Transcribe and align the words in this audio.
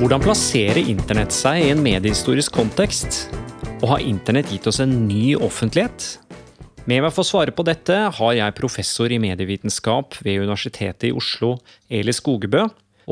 Hvordan 0.00 0.22
plasserer 0.24 0.78
internett 0.88 1.34
seg 1.36 1.58
i 1.60 1.72
en 1.74 1.82
mediehistorisk 1.84 2.54
kontekst? 2.56 3.26
Og 3.82 3.90
har 3.90 4.04
internett 4.08 4.48
gitt 4.48 4.64
oss 4.70 4.78
en 4.80 4.94
ny 5.04 5.34
offentlighet? 5.36 6.06
Med 6.88 7.02
meg 7.04 7.12
for 7.12 7.20
å 7.20 7.28
svare 7.28 7.52
på 7.52 7.66
dette 7.68 7.98
har 8.16 8.30
jeg 8.38 8.54
professor 8.56 9.12
i 9.12 9.18
medievitenskap 9.20 10.16
ved 10.24 10.46
Universitetet 10.46 11.10
i 11.10 11.12
Oslo, 11.12 11.58
Eli 11.92 12.14
Skogebø, 12.16 12.62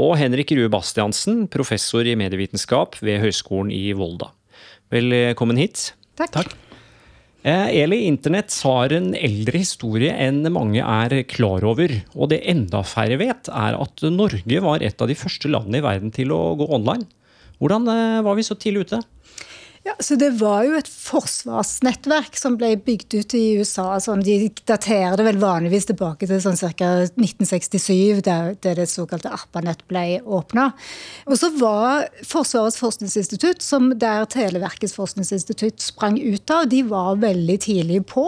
og 0.01 0.15
Henrik 0.17 0.55
Rue 0.57 0.71
Bastiansen, 0.73 1.45
professor 1.53 2.09
i 2.09 2.17
medievitenskap 2.17 2.97
ved 3.05 3.21
Høgskolen 3.21 3.69
i 3.69 3.91
Volda. 3.93 4.31
Velkommen 4.89 5.61
hit. 5.61 5.91
Takk. 6.17 6.39
Takk. 6.39 6.57
Eh, 7.47 7.69
Eli, 7.83 8.01
internett 8.09 8.51
har 8.67 8.93
en 8.97 9.13
eldre 9.15 9.61
historie 9.63 10.11
enn 10.11 10.43
mange 10.51 10.83
er 10.83 11.15
klar 11.31 11.63
over. 11.67 11.93
Og 12.17 12.33
det 12.33 12.41
enda 12.51 12.83
færre 12.83 13.19
vet, 13.21 13.51
er 13.53 13.79
at 13.79 14.03
Norge 14.11 14.63
var 14.65 14.83
et 14.83 14.99
av 14.99 15.11
de 15.11 15.17
første 15.19 15.51
landene 15.51 15.79
i 15.79 15.85
verden 15.87 16.11
til 16.15 16.35
å 16.35 16.57
gå 16.59 16.67
online. 16.67 17.07
Hvordan 17.63 17.87
eh, 17.93 18.19
var 18.27 18.39
vi 18.39 18.47
så 18.47 18.59
tidlig 18.59 18.89
ute? 18.89 19.03
Ja, 19.87 19.95
så 20.01 20.17
Det 20.17 20.31
var 20.41 20.65
jo 20.67 20.75
et 20.79 20.89
forsvarsnettverk 20.91 22.37
som 22.37 22.57
ble 22.59 22.73
bygd 22.83 23.15
ut 23.15 23.35
i 23.39 23.43
USA. 23.61 23.87
Sånn, 24.03 24.25
de 24.27 24.51
daterer 24.69 25.17
det 25.17 25.27
vel 25.29 25.39
vanligvis 25.43 25.89
tilbake 25.91 26.27
til 26.29 26.41
sånn 26.43 26.59
ca. 26.59 26.91
1967, 27.15 28.23
der, 28.27 28.57
der, 28.63 28.81
det 28.81 28.89
såkalte 28.91 29.33
ARPANET 29.33 29.85
ble 29.91 30.19
åpna. 30.25 30.73
Og 31.29 31.39
så 31.41 31.53
var 31.59 32.09
Forsvarets 32.27 32.81
forskningsinstitutt, 32.81 33.63
som 33.63 33.93
der 33.99 34.27
Televerkets 34.31 34.97
forskningsinstitutt 34.99 35.81
sprang 35.85 36.19
ut 36.19 36.51
av, 36.51 36.67
de 36.69 36.83
var 36.89 37.23
veldig 37.23 37.61
tidlig 37.69 38.03
på. 38.11 38.27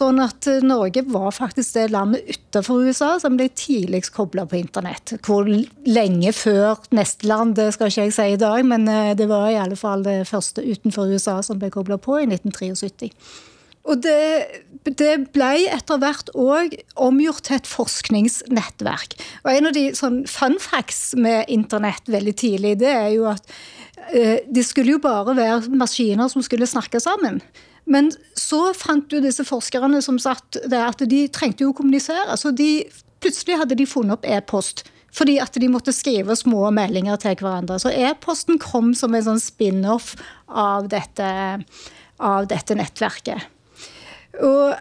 Sånn 0.00 0.20
at 0.22 0.46
eh, 0.48 0.62
Norge 0.64 1.02
var 1.12 1.32
faktisk 1.36 1.76
det 1.76 1.90
landet 1.92 2.24
utenfor 2.30 2.86
USA 2.86 3.10
som 3.20 3.36
ble 3.36 3.50
tidligst 3.52 4.14
kobla 4.16 4.46
på 4.48 4.56
internett. 4.60 5.12
Hvor 5.26 5.48
lenge 5.48 6.32
før 6.36 6.80
neste 6.96 7.28
land, 7.28 7.56
det 7.58 7.70
skal 7.76 7.92
ikke 7.92 8.06
jeg 8.08 8.16
si 8.16 8.28
i 8.34 8.40
dag, 8.40 8.64
men 8.64 8.88
eh, 8.88 9.12
det 9.18 9.28
var 9.30 9.50
i 9.50 9.60
alle 9.60 9.76
fall 9.78 10.06
det 10.06 10.22
første 10.30 10.64
utenfor 10.64 11.12
USA 11.12 11.40
som 11.44 11.60
ble 11.60 11.72
kobla 11.74 12.00
på 12.00 12.20
i 12.22 12.28
1973. 12.30 13.12
Og 13.90 14.00
det, 14.04 14.60
det 14.84 15.12
ble 15.34 15.52
etter 15.72 16.00
hvert 16.00 16.28
òg 16.38 16.76
omgjort 17.00 17.46
til 17.48 17.58
et 17.58 17.68
forskningsnettverk. 17.68 19.16
Og 19.44 19.52
En 19.52 19.70
av 19.70 19.76
de 19.76 19.86
sånn 19.96 20.22
fun 20.30 20.58
facts 20.60 21.10
med 21.16 21.48
internett 21.52 22.08
veldig 22.08 22.36
tidlig, 22.40 22.76
det 22.82 22.92
er 22.92 23.10
jo 23.16 23.26
at 23.32 23.44
eh, 24.12 24.46
det 24.48 24.64
skulle 24.68 24.96
jo 24.96 25.02
bare 25.04 25.36
være 25.36 25.72
maskiner 25.72 26.32
som 26.32 26.44
skulle 26.44 26.68
snakke 26.68 27.02
sammen. 27.02 27.40
Men 27.90 28.12
så 28.38 28.70
fant 28.76 29.10
jo 29.10 29.22
disse 29.22 29.44
forskerne 29.46 30.00
som 30.04 30.18
satt 30.22 30.60
der, 30.62 30.86
at 30.92 31.02
de 31.10 31.24
trengte 31.34 31.66
jo 31.66 31.72
å 31.72 31.76
kommunisere. 31.76 32.36
Så 32.38 32.54
de, 32.54 32.86
plutselig 33.22 33.58
hadde 33.60 33.78
de 33.78 33.88
funnet 33.88 34.18
opp 34.18 34.28
e-post. 34.28 34.84
Fordi 35.14 35.40
at 35.42 35.56
de 35.58 35.70
måtte 35.70 35.94
skrive 35.94 36.36
små 36.38 36.68
meldinger 36.74 37.18
til 37.18 37.34
hverandre. 37.40 37.80
Så 37.82 37.90
e-posten 37.90 38.60
kom 38.62 38.92
som 38.94 39.16
en 39.16 39.26
sånn 39.26 39.42
spin-off 39.42 40.14
av 40.46 40.86
av 42.20 42.46
dette 42.46 42.76
nettverket. 42.76 43.48
Og 44.44 44.76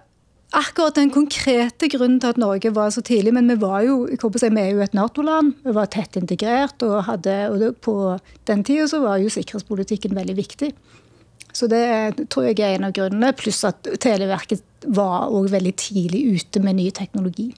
akkurat 0.53 0.97
den 0.97 1.09
konkrete 1.13 1.89
grunnen 1.89 2.19
til 2.21 2.33
at 2.33 2.41
Norge 2.41 2.71
var 2.73 2.89
så 2.93 3.01
tidlig 3.05 3.33
Men 3.33 3.49
vi 3.49 3.55
var 3.61 3.83
jo 3.85 4.07
si, 4.09 4.49
vi 4.49 4.61
er 4.61 4.71
jo 4.73 4.83
et 4.85 4.93
Nato-land. 4.97 5.55
Vi 5.65 5.73
var 5.73 5.89
tett 5.89 6.17
integrert. 6.17 6.81
Og, 6.85 7.03
hadde, 7.09 7.35
og 7.49 7.81
på 7.81 7.95
den 8.45 8.63
tida 8.63 8.87
så 8.87 9.01
var 9.01 9.17
jo 9.17 9.33
sikkerhetspolitikken 9.33 10.13
veldig 10.17 10.37
viktig. 10.37 10.73
Så 11.59 11.67
det 11.71 12.29
tror 12.31 12.47
jeg 12.47 12.61
er 12.63 12.77
en 12.77 12.87
av 12.87 12.95
grunnene. 12.95 13.33
Pluss 13.35 13.65
at 13.67 13.89
Televerket 13.99 14.63
var 14.87 15.27
òg 15.35 15.49
veldig 15.51 15.75
tidlig 15.79 16.23
ute 16.37 16.63
med 16.63 16.79
ny 16.79 16.87
teknologi. 16.95 17.49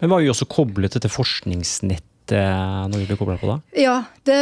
Men 0.00 0.10
var 0.10 0.24
jo 0.24 0.34
også 0.34 0.50
koblet 0.50 0.98
til 0.98 1.12
forskningsnett 1.12 2.10
når 2.24 3.02
vi 3.02 3.04
ble 3.04 3.16
kobla 3.20 3.34
på 3.36 3.48
da? 3.50 3.54
Ja. 3.76 3.98
Det, 4.24 4.36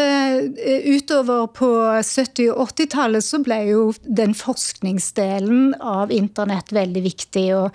utover 0.87 1.49
på 1.51 1.67
70- 1.99 2.53
og 2.53 2.71
80-tallet 2.71 3.27
så 3.27 3.41
ble 3.43 3.59
jo 3.73 3.81
den 4.07 4.37
forskningsdelen 4.39 5.75
av 5.81 6.13
internett 6.15 6.71
veldig 6.71 7.03
viktig. 7.03 7.45
og 7.59 7.75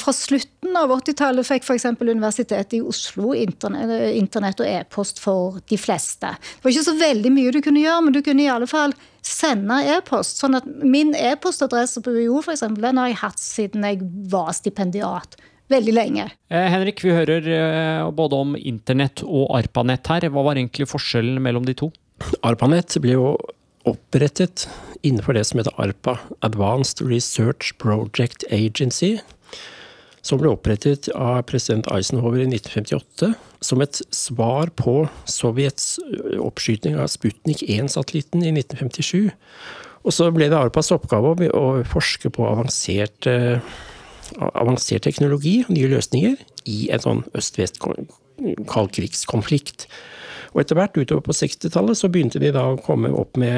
Fra 0.00 0.14
slutten 0.16 0.78
av 0.80 0.94
80-tallet 0.96 1.44
fikk 1.44 1.68
f.eks. 1.68 1.84
Universitetet 2.00 2.78
i 2.78 2.80
Oslo 2.80 3.34
internett, 3.36 4.14
internett 4.16 4.64
og 4.64 4.72
e-post 4.72 5.20
for 5.20 5.60
de 5.68 5.76
fleste. 5.76 6.32
Det 6.32 6.64
var 6.64 6.72
ikke 6.72 6.88
så 6.88 6.96
veldig 6.96 7.36
mye 7.36 7.52
du 7.52 7.60
kunne 7.60 7.84
gjøre, 7.84 8.06
men 8.06 8.16
du 8.16 8.22
kunne 8.24 8.46
i 8.46 8.52
alle 8.52 8.70
fall 8.70 8.96
sende 9.26 9.78
e-post. 9.94 10.40
Sånn 10.42 10.58
at 10.58 10.66
min 10.66 11.14
e-postadresse 11.16 12.02
på 12.04 12.14
UiO 12.14 12.42
for 12.42 12.54
eksempel, 12.56 12.88
den 12.88 13.00
har 13.00 13.10
jeg 13.12 13.20
hatt 13.22 13.42
siden 13.42 13.86
jeg 13.86 14.02
var 14.32 14.52
stipendiat. 14.56 15.38
Veldig 15.72 15.94
lenge. 15.94 16.28
Eh, 16.52 16.68
Henrik, 16.68 17.00
vi 17.04 17.14
hører 17.14 17.46
eh, 17.48 18.10
både 18.12 18.40
om 18.44 18.54
internett 18.58 19.22
og 19.24 19.48
ARPANET 19.56 20.10
her. 20.10 20.28
Hva 20.34 20.44
var 20.48 20.58
egentlig 20.58 20.90
forskjellen 20.90 21.40
mellom 21.42 21.64
de 21.68 21.76
to? 21.78 21.88
ARPANET 22.44 22.98
ble 23.02 23.16
jo 23.16 23.28
opprettet 23.88 24.66
innenfor 25.02 25.34
det 25.34 25.46
som 25.48 25.58
heter 25.58 25.74
ARPA, 25.82 26.18
Advanced 26.46 27.02
Research 27.02 27.72
Project 27.82 28.44
Agency, 28.50 29.16
som 30.22 30.38
ble 30.38 30.52
opprettet 30.54 31.08
av 31.14 31.42
president 31.50 31.88
Eisenhower 31.90 32.44
i 32.44 32.48
1958 32.48 33.34
som 33.62 33.80
et 33.82 34.02
svar 34.14 34.70
på 34.78 35.08
Sovjets 35.28 35.98
oppskyting 36.42 36.96
av 36.98 37.06
Sputnik 37.12 37.62
1-satellitten 37.66 38.44
i 38.44 38.52
1957. 38.54 39.30
Og 40.02 40.12
så 40.14 40.30
ble 40.34 40.48
det 40.50 40.58
ARPAs 40.58 40.92
oppgave 40.94 41.50
å 41.54 41.84
forske 41.86 42.30
på 42.34 42.42
avansert, 42.48 43.26
avansert 44.50 45.02
teknologi 45.06 45.64
og 45.66 45.72
nye 45.76 45.88
løsninger 45.94 46.34
i 46.70 46.90
en 46.94 47.02
sånn 47.04 47.22
øst-vest-kaldkrigskonflikt. 47.38 49.80
Og 50.52 50.58
etter 50.62 50.76
hvert 50.78 50.98
utover 50.98 51.22
på 51.26 51.38
60-tallet 51.38 51.96
så 51.98 52.06
begynte 52.12 52.42
de 52.42 52.48
da 52.54 52.62
å 52.72 52.82
komme 52.82 53.08
opp 53.14 53.32
med 53.40 53.54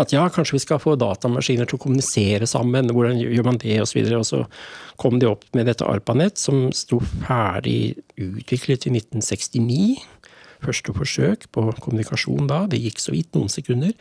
at 0.00 0.12
ja, 0.12 0.26
kanskje 0.32 0.56
vi 0.58 0.62
skal 0.64 0.80
få 0.82 0.94
datamaskiner 1.00 1.68
til 1.68 1.78
å 1.78 1.82
kommunisere 1.82 2.48
sammen, 2.48 2.90
hvordan 2.94 3.20
gjør 3.20 3.46
man 3.46 3.60
det, 3.62 3.78
osv. 3.82 4.00
Og, 4.02 4.12
og 4.20 4.28
så 4.28 4.42
kom 5.00 5.18
de 5.20 5.28
opp 5.30 5.46
med 5.56 5.68
dette 5.70 5.86
ARPANET, 5.86 6.40
som 6.40 6.68
sto 6.76 7.00
ferdig 7.24 7.96
utviklet 8.20 8.88
i 8.88 8.94
1969. 8.98 9.80
Første 10.60 10.94
forsøk 10.96 11.48
på 11.54 11.66
kommunikasjon 11.80 12.50
da, 12.50 12.64
det 12.68 12.82
gikk 12.82 13.00
så 13.00 13.14
vidt, 13.14 13.32
noen 13.36 13.52
sekunder. 13.52 13.94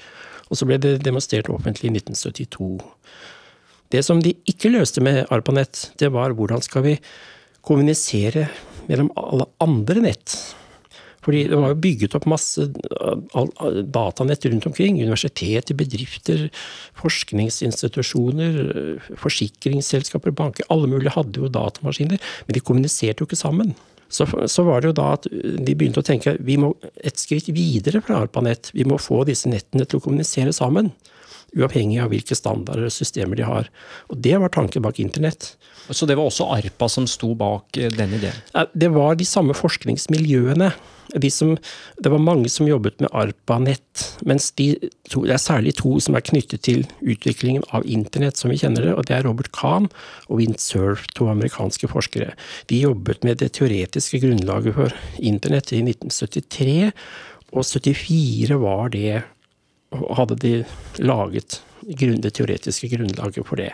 Og 0.49 0.59
så 0.59 0.67
ble 0.67 0.79
det 0.81 0.97
demonstrert 1.05 1.51
offentlig 1.53 1.91
i 1.91 1.95
1972. 2.01 2.71
Det 3.89 4.01
som 4.05 4.19
de 4.21 4.35
ikke 4.49 4.71
løste 4.73 5.01
med 5.05 5.23
ARPANET, 5.33 5.89
det 6.01 6.11
var 6.13 6.35
hvordan 6.37 6.61
skal 6.65 6.85
vi 6.85 6.97
kommunisere 7.65 8.47
mellom 8.89 9.11
alle 9.17 9.47
andre 9.63 10.03
nett. 10.03 10.35
Fordi 11.25 11.43
det 11.51 11.59
var 11.59 11.75
bygget 11.83 12.15
opp 12.15 12.25
masse 12.31 12.67
datanett 13.91 14.45
rundt 14.45 14.67
omkring. 14.69 15.01
Universiteter, 15.01 15.75
bedrifter, 15.75 16.47
forskningsinstitusjoner, 16.99 18.59
forsikringsselskaper, 19.19 20.31
banker. 20.35 20.67
Alle 20.73 20.87
mulige 20.91 21.15
hadde 21.17 21.43
jo 21.43 21.51
datamaskiner, 21.51 22.19
men 22.47 22.57
de 22.57 22.63
kommuniserte 22.63 23.23
jo 23.23 23.29
ikke 23.29 23.39
sammen. 23.39 23.75
Så, 24.09 24.25
så, 24.49 24.63
var 24.65 24.81
det 24.81 24.89
jo 24.89 24.97
da 24.97 25.11
at 25.19 25.27
de 25.29 25.75
begynte 25.77 26.01
å 26.01 26.05
tenke 26.05 26.33
vi 26.41 26.55
må 26.57 26.71
et 27.05 27.19
skritt 27.21 27.51
videre 27.53 28.01
fra 28.01 28.23
ARPANET. 28.23 28.71
Vi 28.73 28.87
må 28.89 28.97
få 28.97 29.21
disse 29.27 29.51
nettene 29.51 29.85
til 29.85 29.99
å 29.99 30.05
kommunisere 30.07 30.53
sammen. 30.55 30.89
Uavhengig 31.57 31.99
av 32.03 32.13
hvilke 32.13 32.37
standarder 32.37 32.89
og 32.89 32.93
systemer 32.93 33.39
de 33.39 33.47
har. 33.47 33.71
Og 34.09 34.21
det 34.21 34.35
var 34.41 34.53
tanken 34.53 34.85
bak 34.85 34.99
internett. 35.01 35.53
Så 35.89 36.05
det 36.05 36.19
var 36.19 36.29
også 36.29 36.49
ARPA 36.53 36.89
som 36.91 37.07
sto 37.09 37.33
bak 37.37 37.77
eh, 37.77 37.89
den 37.93 38.13
ideen? 38.19 38.37
Det 38.73 38.91
var 38.93 39.17
de 39.17 39.25
samme 39.25 39.57
forskningsmiljøene 39.57 40.71
de 41.15 41.29
som, 41.33 41.55
det 41.97 42.11
var 42.11 42.21
mange 42.21 42.49
som 42.51 42.67
jobbet 42.69 42.99
med 43.01 43.09
ARPANET, 43.17 44.03
mens 44.29 44.51
de 44.59 44.71
to, 45.09 45.23
det 45.25 45.33
er 45.35 45.41
særlig 45.41 45.73
to 45.79 45.95
som 46.03 46.17
er 46.17 46.25
knyttet 46.25 46.63
til 46.67 46.85
utviklingen 47.01 47.65
av 47.75 47.87
internett 47.89 48.37
som 48.37 48.53
vi 48.53 48.59
kjenner 48.61 48.85
det, 48.85 48.93
og 48.93 49.07
det 49.09 49.17
er 49.17 49.25
Robert 49.25 49.51
Kahn 49.55 49.89
og 50.27 50.39
Windsurf, 50.41 51.07
to 51.17 51.29
amerikanske 51.31 51.89
forskere. 51.89 52.35
De 52.69 52.83
jobbet 52.83 53.25
med 53.25 53.41
det 53.41 53.53
teoretiske 53.57 54.21
grunnlaget 54.21 54.77
for 54.77 54.95
internett 55.17 55.73
i 55.73 55.81
1973, 55.81 56.93
og 57.49 57.65
74 57.65 58.61
var 58.61 58.93
det 58.93 59.23
hadde 59.91 60.37
de 60.41 60.53
laget 61.01 61.61
det 61.89 62.33
teoretiske 62.35 62.89
grunnlaget 62.91 63.47
for 63.47 63.57
det. 63.57 63.71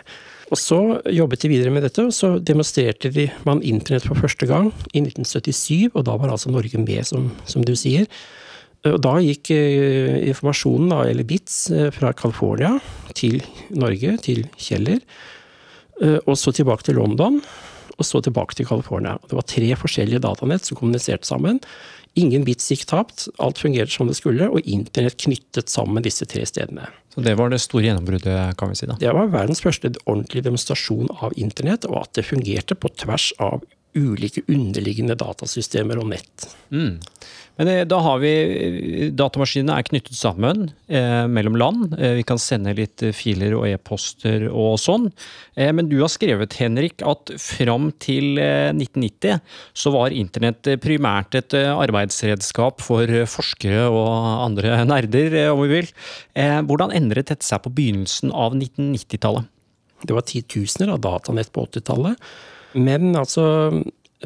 Og 0.50 0.58
så 0.60 0.78
jobbet 1.10 1.42
de 1.42 1.50
videre 1.50 1.72
med 1.74 1.82
dette, 1.82 2.04
og 2.06 2.14
så 2.14 2.36
demonstrerte 2.38 3.10
de 3.10 3.26
man 3.44 3.62
internett 3.66 4.06
for 4.06 4.18
første 4.18 4.46
gang 4.46 4.70
i 4.94 5.02
1977, 5.02 5.90
og 5.92 6.04
da 6.06 6.14
var 6.16 6.30
altså 6.30 6.52
Norge 6.54 6.78
med, 6.78 7.02
som, 7.04 7.32
som 7.44 7.64
du 7.66 7.74
sier. 7.76 8.06
Og 8.86 9.00
da 9.02 9.16
gikk 9.18 9.50
eh, 9.50 10.28
informasjonen, 10.30 10.92
da, 10.92 11.00
eller 11.10 11.26
bits, 11.26 11.70
eh, 11.74 11.90
fra 11.94 12.12
California 12.14 12.76
til 13.18 13.40
Norge, 13.74 14.14
til 14.22 14.44
Kjeller. 14.54 15.00
Eh, 16.02 16.20
og 16.22 16.36
så 16.38 16.54
tilbake 16.54 16.86
til 16.86 17.00
London, 17.00 17.40
og 17.96 18.06
så 18.06 18.20
tilbake 18.24 18.56
til 18.56 18.68
California. 18.68 19.16
Det 19.28 19.36
var 19.38 19.46
tre 19.48 19.70
forskjellige 19.78 20.22
datanett 20.24 20.66
som 20.68 20.78
kommuniserte 20.78 21.28
sammen. 21.28 21.60
Ingen 22.16 22.46
bits 22.46 22.70
gikk 22.72 22.86
tapt, 22.88 23.26
alt 23.42 23.60
fungerte 23.60 23.92
som 23.92 24.08
det 24.08 24.16
skulle, 24.16 24.48
og 24.48 24.64
internett 24.64 25.18
knyttet 25.20 25.68
sammen 25.72 26.04
disse 26.04 26.24
tre 26.28 26.46
stedene. 26.48 26.88
Så 27.12 27.24
det 27.24 27.34
var 27.36 27.52
det 27.52 27.60
store 27.60 27.90
gjennombruddet, 27.90 28.56
kan 28.60 28.72
vi 28.72 28.78
si 28.78 28.88
da? 28.88 28.96
Det 29.00 29.12
var 29.12 29.28
verdens 29.32 29.60
første 29.64 29.92
ordentlige 30.04 30.46
demonstrasjon 30.48 31.12
av 31.20 31.36
internett, 31.36 31.84
og 31.88 32.02
at 32.02 32.16
det 32.16 32.24
fungerte 32.28 32.76
på 32.76 32.92
tvers 33.04 33.30
av 33.40 33.64
ulike 33.96 34.44
underliggende 34.52 35.16
datasystemer 35.18 36.00
og 36.02 36.12
nett. 36.12 36.48
Mm. 36.70 36.98
Men 37.56 37.70
eh, 37.72 37.82
da 37.88 37.98
har 38.04 38.20
vi 38.20 38.32
eh, 38.32 39.12
Datamaskinene 39.16 39.78
er 39.78 39.86
knyttet 39.86 40.16
sammen 40.18 40.68
eh, 40.92 41.24
mellom 41.30 41.56
land. 41.58 41.96
Eh, 41.96 42.16
vi 42.18 42.24
kan 42.28 42.40
sende 42.40 42.74
litt 42.76 43.02
eh, 43.04 43.14
filer 43.16 43.56
og 43.56 43.66
e-poster 43.70 44.46
og 44.50 44.76
sånn. 44.80 45.08
Eh, 45.56 45.72
men 45.76 45.88
du 45.90 45.96
har 46.02 46.12
skrevet, 46.12 46.58
Henrik, 46.60 47.04
at 47.06 47.32
fram 47.40 47.90
til 48.02 48.36
1990 48.36 49.40
så 49.76 49.92
var 49.94 50.14
internett 50.14 50.68
primært 50.82 51.36
et 51.38 51.56
arbeidsredskap 51.56 52.82
for 52.84 53.10
forskere 53.30 53.86
og 53.88 54.10
andre 54.44 54.76
nerder, 54.92 55.38
om 55.52 55.62
vi 55.64 55.72
vil. 55.78 55.90
hvordan 56.36 56.92
endret 56.94 57.30
dette 57.30 57.46
seg 57.46 57.62
på 57.64 57.72
begynnelsen 57.76 58.32
av 58.34 58.56
1990-tallet? 58.56 59.48
Det 60.06 60.14
var 60.14 60.26
titusener 60.28 60.92
av 60.92 61.00
datanett 61.04 61.48
på 61.54 61.64
80-tallet. 61.66 62.20
Men 62.76 63.16
altså 63.16 63.46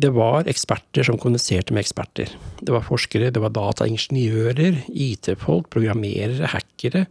det 0.01 0.13
var 0.15 0.49
eksperter 0.51 1.07
som 1.07 1.19
kommuniserte 1.19 1.75
med 1.75 1.85
eksperter. 1.85 2.31
Det 2.63 2.73
var 2.73 2.87
forskere, 2.87 3.33
det 3.35 3.43
var 3.43 3.53
dataingeniører, 3.55 4.85
IT-folk, 4.89 5.69
programmerere, 5.73 6.51
hackere. 6.53 7.07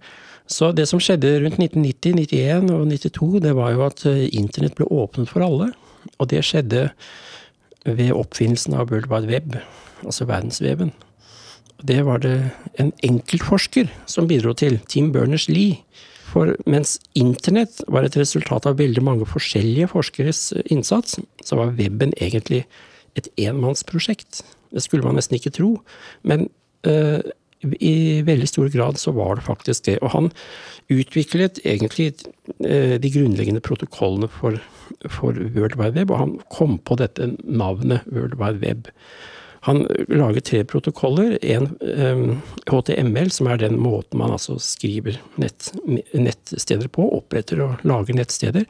Så 0.49 0.71
det 0.73 0.87
som 0.89 1.01
skjedde 1.03 1.35
rundt 1.43 1.59
1990, 1.59 2.15
91 2.31 2.71
og 2.73 2.87
92, 2.89 3.41
det 3.43 3.51
var 3.57 3.75
jo 3.75 3.83
at 3.85 4.05
eh, 4.09 4.29
internett 4.33 4.77
ble 4.79 4.87
åpnet 4.89 5.29
for 5.29 5.45
alle. 5.45 5.69
Og 6.17 6.31
det 6.31 6.41
skjedde 6.47 6.87
ved 7.85 8.15
oppfinnelsen 8.15 8.73
av 8.79 8.89
World 8.89 9.11
Wide 9.11 9.29
Web, 9.29 9.59
altså 10.05 10.25
verdensveven. 10.29 10.93
Det 11.85 12.01
var 12.07 12.23
det 12.23 12.49
en 12.81 12.91
enkeltforsker 13.05 13.91
som 14.09 14.27
bidro 14.27 14.55
til, 14.57 14.79
Tim 14.89 15.13
Berners-Lee. 15.15 15.83
For 16.29 16.53
mens 16.69 16.97
internett 17.17 17.81
var 17.87 18.05
et 18.05 18.17
resultat 18.19 18.67
av 18.69 18.77
veldig 18.81 19.03
mange 19.05 19.27
forskjellige 19.29 19.89
forskeres 19.93 20.49
innsats, 20.69 21.17
så 21.45 21.59
var 21.59 21.75
weben 21.79 22.13
egentlig 22.21 22.65
et 23.17 23.29
enmannsprosjekt. 23.41 24.43
Det 24.69 24.83
skulle 24.85 25.05
man 25.07 25.17
nesten 25.17 25.39
ikke 25.39 25.53
tro. 25.55 25.71
Men 26.21 26.47
uh, 26.87 27.21
i 27.81 28.21
veldig 28.27 28.47
stor 28.47 28.69
grad 28.71 28.99
så 29.01 29.13
var 29.15 29.39
det 29.39 29.47
faktisk 29.47 29.87
det. 29.89 29.97
Og 30.05 30.13
han 30.13 30.29
utviklet 30.93 31.61
egentlig 31.65 32.11
uh, 32.61 32.95
de 33.01 33.13
grunnleggende 33.15 33.63
protokollene 33.65 34.29
for, 34.31 34.61
for 35.09 35.33
World 35.55 35.79
Wide 35.81 35.97
Web, 35.97 36.13
og 36.13 36.21
han 36.21 36.37
kom 36.53 36.77
på 36.77 36.99
dette 37.01 37.33
navnet 37.43 38.05
World 38.13 38.37
Wide 38.39 38.61
Web. 38.61 38.93
Han 39.67 39.83
lager 40.07 40.45
tre 40.45 40.63
protokoller. 40.63 41.37
En 41.45 41.73
HTML, 42.69 43.31
som 43.31 43.49
er 43.51 43.59
den 43.59 43.79
måten 43.81 44.21
man 44.21 44.31
altså 44.35 44.55
skriver 44.63 45.19
nett, 45.41 45.71
nettsteder 46.13 46.87
på, 46.87 47.09
oppretter 47.19 47.63
og 47.65 47.83
lager 47.87 48.15
nettsteder. 48.19 48.67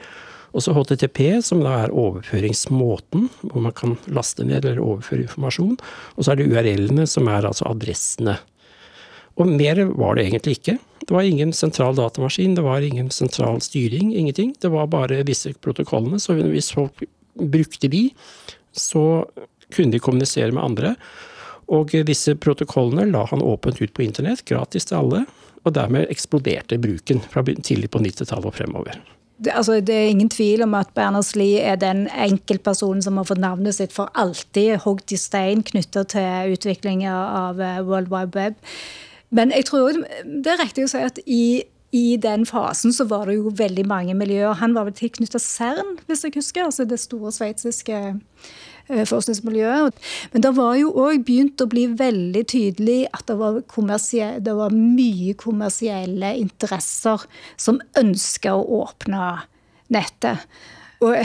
Og 0.50 0.66
så 0.66 0.74
HTTP, 0.74 1.20
som 1.46 1.62
da 1.62 1.76
er 1.84 1.94
overføringsmåten, 1.94 3.28
hvor 3.52 3.62
man 3.62 3.76
kan 3.78 3.98
laste 4.10 4.46
ned 4.48 4.66
eller 4.66 4.82
overføre 4.82 5.28
informasjon. 5.28 5.76
Og 6.18 6.26
så 6.26 6.34
er 6.34 6.40
det 6.40 6.48
URL-ene, 6.50 7.06
som 7.10 7.30
er 7.30 7.46
altså 7.46 7.70
adressene. 7.70 8.40
Og 9.40 9.48
mer 9.48 9.84
var 9.94 10.18
det 10.18 10.26
egentlig 10.26 10.58
ikke. 10.58 10.80
Det 11.06 11.14
var 11.16 11.26
ingen 11.26 11.54
sentral 11.56 11.96
datamaskin, 11.98 12.58
det 12.58 12.66
var 12.66 12.84
ingen 12.86 13.12
sentral 13.14 13.62
styring, 13.64 14.12
ingenting. 14.18 14.56
Det 14.62 14.74
var 14.74 14.90
bare 14.92 15.22
disse 15.28 15.54
protokollene. 15.62 16.20
Så 16.20 16.36
hvis 16.42 16.74
folk 16.76 17.06
brukte 17.40 17.88
de, 17.88 18.10
så 18.76 19.24
kunne 19.76 19.94
de 19.94 20.02
kommunisere 20.04 20.52
med 20.52 20.64
andre. 20.64 20.96
Og 21.70 21.94
disse 22.08 22.34
protokollene 22.42 23.12
la 23.12 23.26
han 23.30 23.46
åpent 23.46 23.82
ut 23.82 23.94
på 23.94 24.06
internett, 24.06 24.46
gratis 24.50 24.90
til 24.90 25.00
alle. 25.04 25.24
Og 25.68 25.76
dermed 25.76 26.10
eksploderte 26.10 26.80
bruken 26.82 27.22
fra 27.30 27.44
tidlig 27.46 27.92
på 27.92 28.02
90-tallet 28.02 28.50
og 28.50 28.56
fremover. 28.56 29.00
Det, 29.40 29.52
altså, 29.56 29.80
det, 29.80 29.96
er 29.96 30.10
ingen 30.12 30.30
tvil 30.30 30.66
om 30.66 30.74
at 30.76 30.90
Berners-Lie 30.96 31.62
er 31.64 31.78
den 31.80 32.08
enkeltpersonen 32.12 33.04
som 33.04 33.20
har 33.20 33.28
fått 33.28 33.40
navnet 33.40 33.78
sitt 33.78 33.94
for 33.96 34.12
alltid 34.20 34.82
hogd 34.84 35.14
i 35.16 35.20
stein 35.20 35.64
knytta 35.64 36.04
til 36.12 36.56
utviklinga 36.58 37.14
av 37.14 37.62
eh, 37.64 37.80
World 37.88 38.12
Wide 38.12 38.36
Web. 38.36 38.58
Men 39.32 39.54
jeg 39.56 39.70
tror 39.70 40.02
det 40.26 40.52
er 40.52 40.60
riktig 40.60 40.88
å 40.88 40.92
si 40.92 41.04
at 41.06 41.22
i, 41.24 41.64
i 41.96 42.18
den 42.20 42.44
fasen 42.50 42.92
så 42.96 43.08
var 43.08 43.30
det 43.30 43.38
jo 43.38 43.54
veldig 43.56 43.86
mange 43.88 44.18
miljøer. 44.18 44.58
Han 44.60 44.76
var 44.76 44.90
vel 44.90 44.98
tilknyttet 44.98 45.44
CERN, 45.46 45.96
hvis 46.10 46.26
jeg 46.26 46.36
husker, 46.36 46.68
altså 46.68 46.88
det 46.90 47.00
store 47.00 47.32
sveitsiske 47.32 48.02
forskningsmiljøet. 48.90 50.00
Men 50.34 50.46
det 50.46 50.52
var 50.58 50.74
jo 50.80 50.92
òg 50.98 51.24
begynt 51.28 51.62
å 51.62 51.70
bli 51.70 51.86
veldig 52.00 52.44
tydelig 52.50 53.00
at 53.14 53.28
det 53.30 53.38
var, 53.40 53.62
det 53.62 54.56
var 54.58 54.76
mye 54.76 55.36
kommersielle 55.40 56.34
interesser 56.42 57.26
som 57.60 57.82
ønska 58.00 58.56
å 58.58 58.84
åpne 58.84 59.36
nettet. 59.94 60.48
Og 61.06 61.16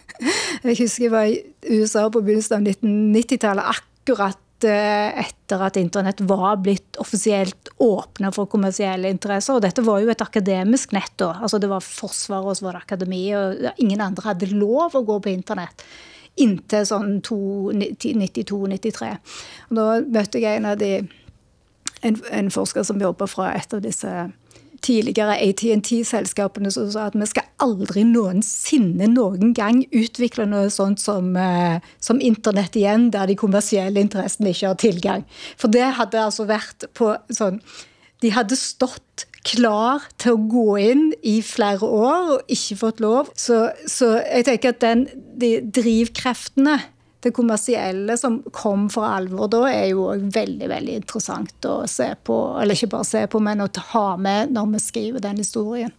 jeg 0.66 0.78
husker 0.78 1.08
jeg 1.08 1.12
var 1.12 1.26
i 1.28 1.40
USA 1.80 2.06
på 2.08 2.22
begynnelsen 2.22 2.60
av 2.60 2.70
1990-tallet, 2.70 3.74
akkurat 3.74 4.68
eh, 4.68 5.24
etter 5.24 5.64
at 5.66 5.80
internett 5.80 6.22
var 6.28 6.60
blitt 6.62 6.96
offisielt 7.02 7.72
åpna 7.82 8.30
for 8.32 8.48
kommersielle 8.50 9.10
interesser. 9.12 9.58
Og 9.58 9.64
dette 9.64 9.84
var 9.84 10.00
jo 10.00 10.12
et 10.12 10.24
akademisk 10.24 10.94
nett 10.96 11.12
da. 11.20 11.34
Altså 11.40 11.60
det 11.60 11.68
var 11.72 11.84
Forsvaret 11.84 12.54
og 12.54 12.56
så 12.56 12.68
var 12.68 12.78
det 12.78 12.86
akademi, 12.86 13.26
og 13.36 13.68
ingen 13.82 14.04
andre 14.04 14.30
hadde 14.30 14.54
lov 14.54 14.96
å 14.96 15.04
gå 15.04 15.20
på 15.20 15.34
internett 15.34 15.84
inntil 16.40 16.86
sånn 16.88 17.18
92-93. 17.22 19.14
Da 19.70 19.88
møtte 20.02 20.42
jeg 20.42 20.60
en 20.60 20.70
av 20.72 20.78
de 20.80 20.94
en, 22.00 22.16
en 22.32 22.52
forsker 22.52 22.84
som 22.86 23.00
jobber 23.00 23.28
fra 23.28 23.50
et 23.56 23.74
av 23.76 23.82
disse 23.84 24.12
tidligere 24.80 25.36
ATNT-selskapene 25.44 26.70
som 26.72 26.88
sa 26.92 27.08
at 27.10 27.16
vi 27.18 27.28
skal 27.28 27.48
aldri 27.60 28.04
noensinne 28.08 29.10
noen 29.12 29.52
gang 29.56 29.82
utvikle 29.92 30.46
noe 30.48 30.70
sånt 30.72 31.02
som, 31.02 31.34
eh, 31.36 31.84
som 32.00 32.20
internett 32.20 32.78
igjen, 32.80 33.10
der 33.12 33.28
de 33.28 33.36
kommersielle 33.36 34.00
interessene 34.00 34.54
ikke 34.54 34.72
har 34.72 34.80
tilgang. 34.80 35.26
For 35.60 35.68
det 35.68 35.84
hadde 36.00 36.24
altså 36.24 36.48
vært 36.48 36.88
på 36.94 37.14
sånn 37.28 37.60
De 38.20 38.28
hadde 38.28 38.52
stått 38.52 39.24
klar 39.46 40.04
til 40.20 40.36
å 40.36 40.46
gå 40.50 40.68
inn 40.82 41.04
i 41.26 41.38
flere 41.44 41.86
år 41.86 42.32
og 42.36 42.52
ikke 42.52 42.78
fått 42.80 43.02
lov. 43.04 43.30
Så, 43.38 43.68
så 43.88 44.16
jeg 44.20 44.46
tenker 44.48 44.74
at 44.74 44.82
den, 44.84 45.06
de 45.40 45.58
drivkreftene 45.64 46.78
det 47.20 47.34
kommersielle 47.36 48.16
som 48.16 48.38
kom 48.54 48.86
for 48.92 49.04
alvor 49.04 49.50
da, 49.52 49.64
er 49.68 49.90
jo 49.92 50.06
veldig 50.08 50.68
veldig 50.70 50.94
interessant 51.02 51.68
å 51.68 51.82
se 51.90 52.08
på. 52.24 52.36
Eller 52.60 52.76
ikke 52.76 52.94
bare 52.94 53.08
se 53.08 53.26
på, 53.28 53.42
men 53.44 53.60
å 53.64 53.68
ha 53.92 54.06
med 54.16 54.54
når 54.56 54.70
vi 54.74 54.82
skriver 54.86 55.24
den 55.24 55.42
historien. 55.42 55.92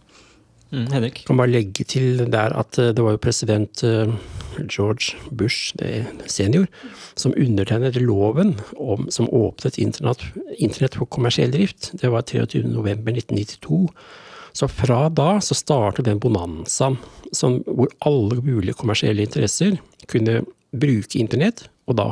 Mm, 0.72 0.88
Henrik? 0.90 1.20
Jeg 1.20 1.28
kan 1.28 1.38
bare 1.38 1.52
legge 1.52 1.84
til 1.86 2.24
der 2.32 2.54
at 2.58 2.78
eh, 2.80 2.94
det 2.96 3.04
var 3.04 3.14
jo 3.14 3.22
president 3.22 3.84
eh, 3.86 4.10
George 4.68 5.16
Bush 5.30 5.74
senior 6.26 6.66
som 7.14 7.34
undertegnet 7.36 7.96
loven 8.00 8.54
om, 8.76 9.06
som 9.10 9.30
åpnet 9.30 9.78
internett, 9.78 10.24
internett 10.58 10.98
for 10.98 11.06
kommersiell 11.06 11.52
drift. 11.52 11.90
Det 12.00 12.10
var 12.12 12.22
23.11.1992. 12.22 13.88
Så 14.52 14.68
fra 14.68 15.06
da 15.08 15.40
så 15.40 15.56
startet 15.56 16.06
den 16.08 16.20
bonanzaen 16.20 16.98
hvor 17.32 17.88
alle 18.04 18.42
mulige 18.44 18.76
kommersielle 18.76 19.24
interesser 19.24 19.78
kunne 20.12 20.42
bruke 20.72 21.20
internett, 21.20 21.66
og 21.88 21.96
da 21.98 22.10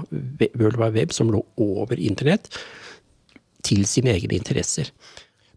World 0.56 0.78
Wide 0.80 0.96
Web, 0.96 1.12
som 1.12 1.30
lå 1.32 1.42
over 1.60 2.00
internett, 2.00 2.48
til 3.64 3.84
sine 3.88 4.14
egne 4.16 4.38
interesser. 4.38 4.88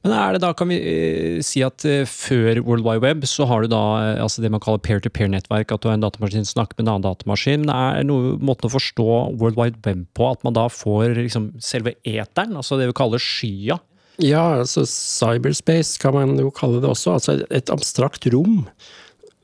Men 0.03 0.13
er 0.17 0.35
det 0.35 0.41
da, 0.43 0.49
kan 0.51 0.67
vi 0.67 0.77
uh, 0.83 1.37
si 1.45 1.61
at 1.63 1.85
uh, 1.87 2.03
før 2.09 2.59
World 2.65 2.83
Wide 2.83 3.03
Web 3.05 3.27
så 3.29 3.47
har 3.47 3.63
du 3.63 3.71
da 3.71 3.83
uh, 4.01 4.23
altså 4.25 4.43
det 4.43 4.51
man 4.51 4.61
kaller 4.63 4.81
peer-to-peer-nettverk, 4.83 5.71
at 5.71 5.83
du 5.83 5.87
har 5.87 5.95
en 5.95 6.03
datamaskin 6.03 6.47
snakker 6.47 6.75
med 6.75 6.85
en 6.85 6.91
annen 6.95 7.05
datamaskin. 7.05 7.63
Men 7.63 7.71
er 7.71 8.07
noe, 8.09 8.33
måten 8.43 8.67
å 8.67 8.73
forstå 8.73 9.07
World 9.39 9.59
Wide 9.59 9.79
Web 9.87 10.03
på 10.17 10.27
at 10.33 10.43
man 10.43 10.57
da 10.57 10.67
får 10.71 11.15
liksom, 11.21 11.53
selve 11.63 11.95
eteren, 12.03 12.57
altså 12.59 12.79
det 12.79 12.89
vi 12.91 12.97
kaller 12.99 13.23
skya? 13.23 13.79
Ja, 14.21 14.43
altså 14.59 14.83
cyberspace 14.85 15.95
kan 16.01 16.17
man 16.17 16.35
jo 16.37 16.51
kalle 16.53 16.83
det 16.83 16.91
også. 16.91 17.15
Altså 17.15 17.39
et 17.47 17.71
abstrakt 17.73 18.27
rom 18.35 18.65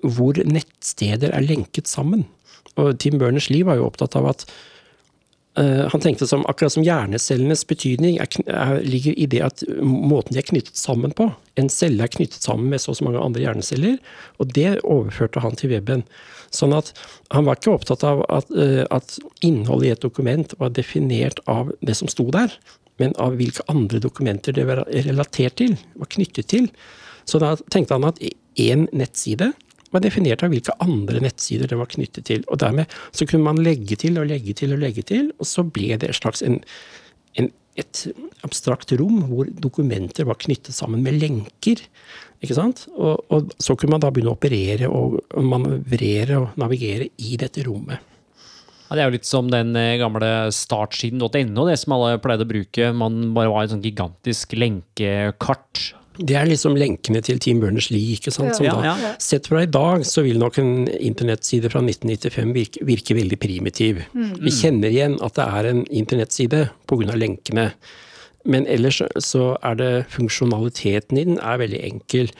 hvor 0.04 0.38
nettsteder 0.44 1.32
er 1.36 1.48
lenket 1.48 1.89
sammen. 1.89 2.28
Og 2.80 3.00
Tim 3.01 3.18
Berners-Lee 3.20 3.66
var 3.68 3.80
jo 3.80 3.88
opptatt 3.88 4.16
av 4.20 4.30
at 4.36 4.46
Eh, 4.48 4.78
han 5.58 6.01
tenkte 6.01 6.27
som, 6.29 6.46
akkurat 6.48 6.72
som 6.72 6.84
hjernecellenes 6.86 7.65
betydning 7.68 8.20
er, 8.22 8.29
er, 8.48 8.77
ligger 8.86 9.15
i 9.20 9.25
det 9.27 9.41
at 9.44 9.63
måten 9.82 10.36
de 10.36 10.39
er 10.39 10.46
knyttet 10.48 10.77
sammen 10.77 11.12
på. 11.12 11.25
En 11.60 11.72
celle 11.74 12.06
er 12.06 12.12
knyttet 12.13 12.46
sammen 12.46 12.70
med 12.72 12.79
så 12.79 12.94
og 12.94 13.00
så 13.00 13.08
mange 13.08 13.20
andre 13.20 13.41
hjerneceller, 13.44 13.98
og 14.39 14.53
det 14.56 14.77
overførte 14.88 15.44
han 15.44 15.58
til 15.60 15.74
weben. 15.74 16.06
Sånn 16.56 16.75
at 16.77 16.94
han 17.34 17.50
var 17.50 17.60
ikke 17.60 17.74
opptatt 17.75 18.06
av 18.08 18.24
at, 18.32 18.53
uh, 18.56 18.86
at 18.94 19.18
innholdet 19.46 19.89
i 19.89 19.94
et 19.98 20.06
dokument 20.06 20.56
var 20.62 20.72
definert 20.77 21.41
av 21.50 21.74
det 21.82 21.98
som 21.98 22.12
sto 22.12 22.29
der, 22.34 22.53
men 23.01 23.15
av 23.22 23.38
hvilke 23.39 23.65
andre 23.72 24.01
dokumenter 24.03 24.56
det 24.56 24.68
var 24.70 24.84
relatert 25.08 25.60
til, 25.62 25.75
var 26.00 26.12
knyttet 26.13 26.51
til. 26.51 26.70
Så 27.29 27.41
da 27.41 27.56
tenkte 27.72 27.98
han 27.98 28.08
at 28.10 28.22
én 28.60 28.88
nettside 28.96 29.53
var 29.93 30.03
definert 30.03 30.43
av 30.46 30.53
hvilke 30.53 30.75
andre 30.84 31.22
nettsider 31.24 31.69
det 31.69 31.79
var 31.79 31.89
knyttet 31.91 32.27
til. 32.29 32.43
Og 32.48 32.62
dermed 32.62 32.89
så 33.12 33.27
kunne 33.29 33.48
man 33.48 33.62
legge 33.65 33.98
til 34.00 34.19
og 34.22 34.29
legge 34.29 34.55
til 34.58 34.75
og 34.75 34.84
legge 34.84 35.05
til, 35.08 35.31
og 35.39 35.50
så 35.50 35.65
ble 35.65 35.98
det 36.00 36.12
et 36.12 36.19
slags 36.19 36.43
en, 36.46 36.60
en, 37.39 37.50
et 37.79 38.03
abstrakt 38.46 38.93
rom 39.00 39.24
hvor 39.29 39.50
dokumenter 39.63 40.27
var 40.29 40.39
knyttet 40.41 40.75
sammen 40.75 41.03
med 41.05 41.19
lenker. 41.22 41.81
Ikke 42.39 42.55
sant? 42.55 42.86
Og, 42.96 43.25
og 43.34 43.55
så 43.60 43.75
kunne 43.75 43.98
man 43.98 44.03
da 44.03 44.13
begynne 44.13 44.31
å 44.31 44.38
operere 44.38 44.91
og 44.91 45.19
manøvrere 45.43 46.39
og 46.39 46.62
navigere 46.62 47.10
i 47.19 47.36
dette 47.39 47.65
rommet. 47.67 48.05
Ja, 48.89 48.96
det 48.96 49.01
er 49.03 49.12
jo 49.12 49.17
litt 49.19 49.27
som 49.29 49.50
den 49.53 49.75
eh, 49.77 50.00
gamle 50.01 50.50
startsiden.no, 50.55 51.65
det 51.67 51.75
som 51.77 51.93
alle 51.93 52.17
pleide 52.24 52.48
å 52.48 52.50
bruke. 52.50 52.88
Man 52.98 53.36
bare 53.36 53.51
var 53.51 53.67
et 53.67 53.74
sånn 53.75 53.84
gigantisk 53.86 54.55
lenkekart. 54.58 55.91
Det 56.20 56.36
er 56.36 56.50
liksom 56.50 56.76
lenkene 56.76 57.22
til 57.24 57.40
Team 57.40 57.62
Berners-Lee. 57.64 58.18
ikke 58.18 58.34
sant? 58.36 58.58
Som 58.58 58.66
Ja, 58.68 58.76
da, 58.76 58.96
ja. 59.00 59.12
Sett 59.24 59.48
fra 59.48 59.64
i 59.64 59.70
dag 59.72 60.04
så 60.08 60.24
vil 60.26 60.40
nok 60.42 60.60
en 60.60 60.88
internettside 60.88 61.72
fra 61.72 61.82
1995 61.82 62.54
virke, 62.56 62.84
virke 62.86 63.16
veldig 63.16 63.40
primitiv. 63.40 64.04
Vi 64.14 64.52
kjenner 64.52 64.92
igjen 64.92 65.20
at 65.24 65.40
det 65.40 65.48
er 65.48 65.72
en 65.72 65.86
internettside 65.88 66.70
pga. 66.90 67.16
lenkene. 67.16 67.72
Men 68.46 68.66
ellers 68.68 69.02
så 69.24 69.58
er 69.64 69.76
det 69.76 69.92
funksjonaliteten 70.14 71.18
i 71.18 71.28
den 71.28 71.40
er 71.40 71.60
veldig 71.60 71.84
enkel. 71.84 72.32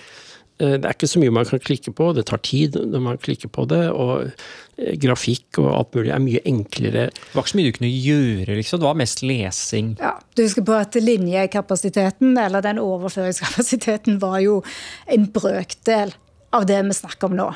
Eh, 0.60 0.76
Det 0.78 0.86
er 0.86 0.96
ikke 0.96 1.08
så 1.08 1.22
mye 1.22 1.32
man 1.32 1.46
kan 1.48 1.60
klikke 1.64 1.94
på, 1.96 2.10
det 2.16 2.26
tar 2.28 2.42
tid 2.44 2.76
når 2.76 3.04
man 3.06 3.18
klikker 3.18 3.52
på 3.52 3.66
det. 3.72 3.82
Og 3.92 4.32
eh, 4.78 4.96
grafikk 5.00 5.60
og 5.62 5.70
alt 5.72 5.96
mulig 5.96 6.12
er 6.16 6.24
mye 6.24 6.42
enklere. 6.46 7.06
Det 7.12 7.36
var 7.36 7.46
ikke 7.46 7.54
så 7.54 7.60
mye 7.60 7.70
du 7.70 7.78
kunne 7.78 7.94
gjøre, 7.94 8.58
liksom. 8.60 8.80
Det 8.80 8.90
var 8.90 9.00
mest 9.00 9.24
lesing. 9.24 9.94
Ja, 10.00 10.14
du 10.36 10.44
husker 10.44 10.66
på 10.68 10.76
at 10.76 10.96
linjekapasiteten, 11.00 12.38
eller 12.38 12.62
den 12.66 12.82
overføringskapasiteten, 12.84 14.20
var 14.20 14.40
jo 14.44 14.60
en 15.08 15.30
brøkdel 15.32 16.14
av 16.52 16.66
det 16.70 16.84
vi 16.86 16.98
snakker 16.98 17.30
om 17.30 17.40
nå. 17.40 17.50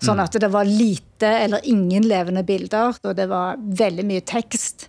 Sånn 0.00 0.20
at 0.22 0.32
det 0.32 0.48
var 0.48 0.64
lite 0.64 1.28
eller 1.44 1.60
ingen 1.68 2.06
levende 2.08 2.40
bilder, 2.48 2.96
og 3.04 3.16
det 3.18 3.26
var 3.28 3.58
veldig 3.60 4.06
mye 4.08 4.22
tekst. 4.24 4.88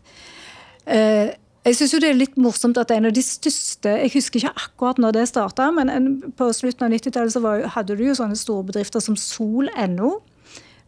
Eh, 0.86 1.34
Jeg 1.62 1.78
syns 1.78 1.94
det 2.02 2.10
er 2.10 2.18
litt 2.18 2.38
morsomt 2.42 2.80
at 2.82 2.90
en 2.94 3.06
av 3.06 3.14
de 3.14 3.22
største 3.22 3.92
Jeg 4.02 4.14
husker 4.16 4.42
ikke 4.42 4.66
akkurat 4.66 5.02
når 5.02 5.18
det 5.20 5.28
starta, 5.30 5.68
men 5.76 5.92
en, 5.94 6.10
på 6.34 6.48
slutten 6.58 6.88
av 6.88 6.94
90-tallet 6.96 7.36
så 7.36 7.42
hadde 7.76 7.98
du 8.00 8.06
jo 8.08 8.18
sånne 8.18 8.38
store 8.40 8.66
bedrifter 8.72 9.04
som 9.04 9.18
Sol.no. 9.20 10.16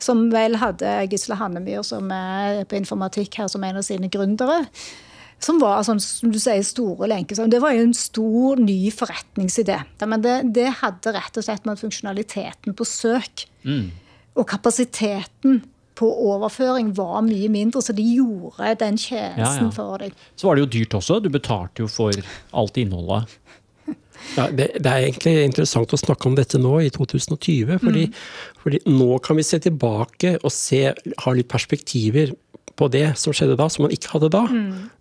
Som 0.01 0.25
vel 0.34 0.58
hadde 0.60 0.89
Gisle 1.12 1.38
Hannemyr, 1.39 1.84
som 1.86 2.10
er 2.12 2.63
på 2.68 2.80
informatikk 2.80 3.38
her, 3.39 3.51
som 3.51 3.63
en 3.63 3.77
av 3.80 3.86
sine 3.86 4.10
gründere. 4.12 4.63
Som 5.44 5.62
var 5.62 5.84
sånn, 5.86 6.01
som 6.01 6.34
du 6.34 6.39
sier, 6.42 6.63
store 6.65 7.08
lenker. 7.12 7.38
Det 7.51 7.62
var 7.62 7.75
jo 7.75 7.86
en 7.86 7.96
stor, 7.96 8.60
ny 8.60 8.80
forretningsidé. 8.96 9.77
Men 10.01 10.25
det, 10.25 10.36
det 10.58 10.70
hadde 10.82 11.13
rett 11.15 11.38
og 11.38 11.46
slett 11.46 11.70
med 11.70 11.80
funksjonaliteten 11.80 12.75
på 12.75 12.88
søk 12.88 13.46
og 14.34 14.48
kapasiteten 14.50 15.62
på 16.00 16.10
overføring 16.34 16.92
var 16.98 17.22
mye 17.26 17.50
mindre, 17.54 17.82
så 17.86 17.96
de 17.96 18.06
gjorde 18.16 18.74
den 18.82 18.98
tjenesten 18.98 19.70
ja. 19.70 19.74
for 19.76 20.02
deg. 20.02 20.16
Så 20.36 20.50
var 20.50 20.58
det 20.58 20.66
jo 20.66 20.72
dyrt 20.78 20.98
også. 21.00 21.20
Du 21.24 21.30
betalte 21.34 21.86
jo 21.86 21.92
for 21.92 22.18
alt 22.64 22.82
innholdet. 22.82 23.30
Ja, 24.38 24.46
det, 24.48 24.70
det 24.80 24.88
er 24.88 25.04
egentlig 25.04 25.34
interessant 25.44 25.92
å 25.94 25.98
snakke 26.00 26.30
om 26.30 26.36
dette 26.38 26.56
nå, 26.62 26.78
i 26.86 26.92
2020. 26.96 27.74
Fordi, 27.82 28.06
fordi 28.62 28.80
nå 28.88 29.18
kan 29.26 29.36
vi 29.36 29.44
se 29.44 29.60
tilbake 29.66 30.38
og 30.40 30.54
se, 30.56 30.80
ha 30.94 31.34
litt 31.36 31.50
perspektiver 31.52 32.32
på 32.75 32.88
det 32.89 33.18
som 33.22 33.34
skjedde 33.34 33.56
da, 33.60 33.68
som 33.70 33.84
man 33.86 33.92
ikke 33.94 34.10
hadde 34.15 34.30
da. 34.34 34.44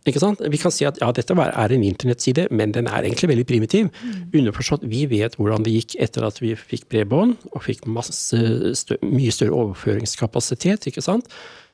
Ikke 0.06 0.20
sant? 0.20 0.42
Vi 0.44 0.58
kan 0.60 0.70
si 0.74 0.84
at 0.84 0.98
ja, 1.00 1.10
dette 1.12 1.34
var- 1.34 1.54
er 1.56 1.72
en 1.72 1.82
internettside, 1.82 2.48
men 2.50 2.72
den 2.72 2.86
er 2.86 3.02
egentlig 3.02 3.30
veldig 3.32 3.46
primitiv. 3.48 3.88
Underforstått, 4.34 4.84
vi 4.88 5.06
vet 5.06 5.36
hvordan 5.36 5.64
det 5.64 5.72
gikk 5.72 5.96
etter 6.02 6.26
at 6.26 6.38
vi 6.42 6.54
fikk 6.54 6.88
bredbånd, 6.92 7.36
og 7.54 7.62
fikk 7.62 7.86
masse 7.86 8.36
stø 8.76 8.96
mye 9.02 9.32
større 9.32 9.56
overføringskapasitet, 9.56 10.86
ikke 10.90 11.02
sant. 11.02 11.28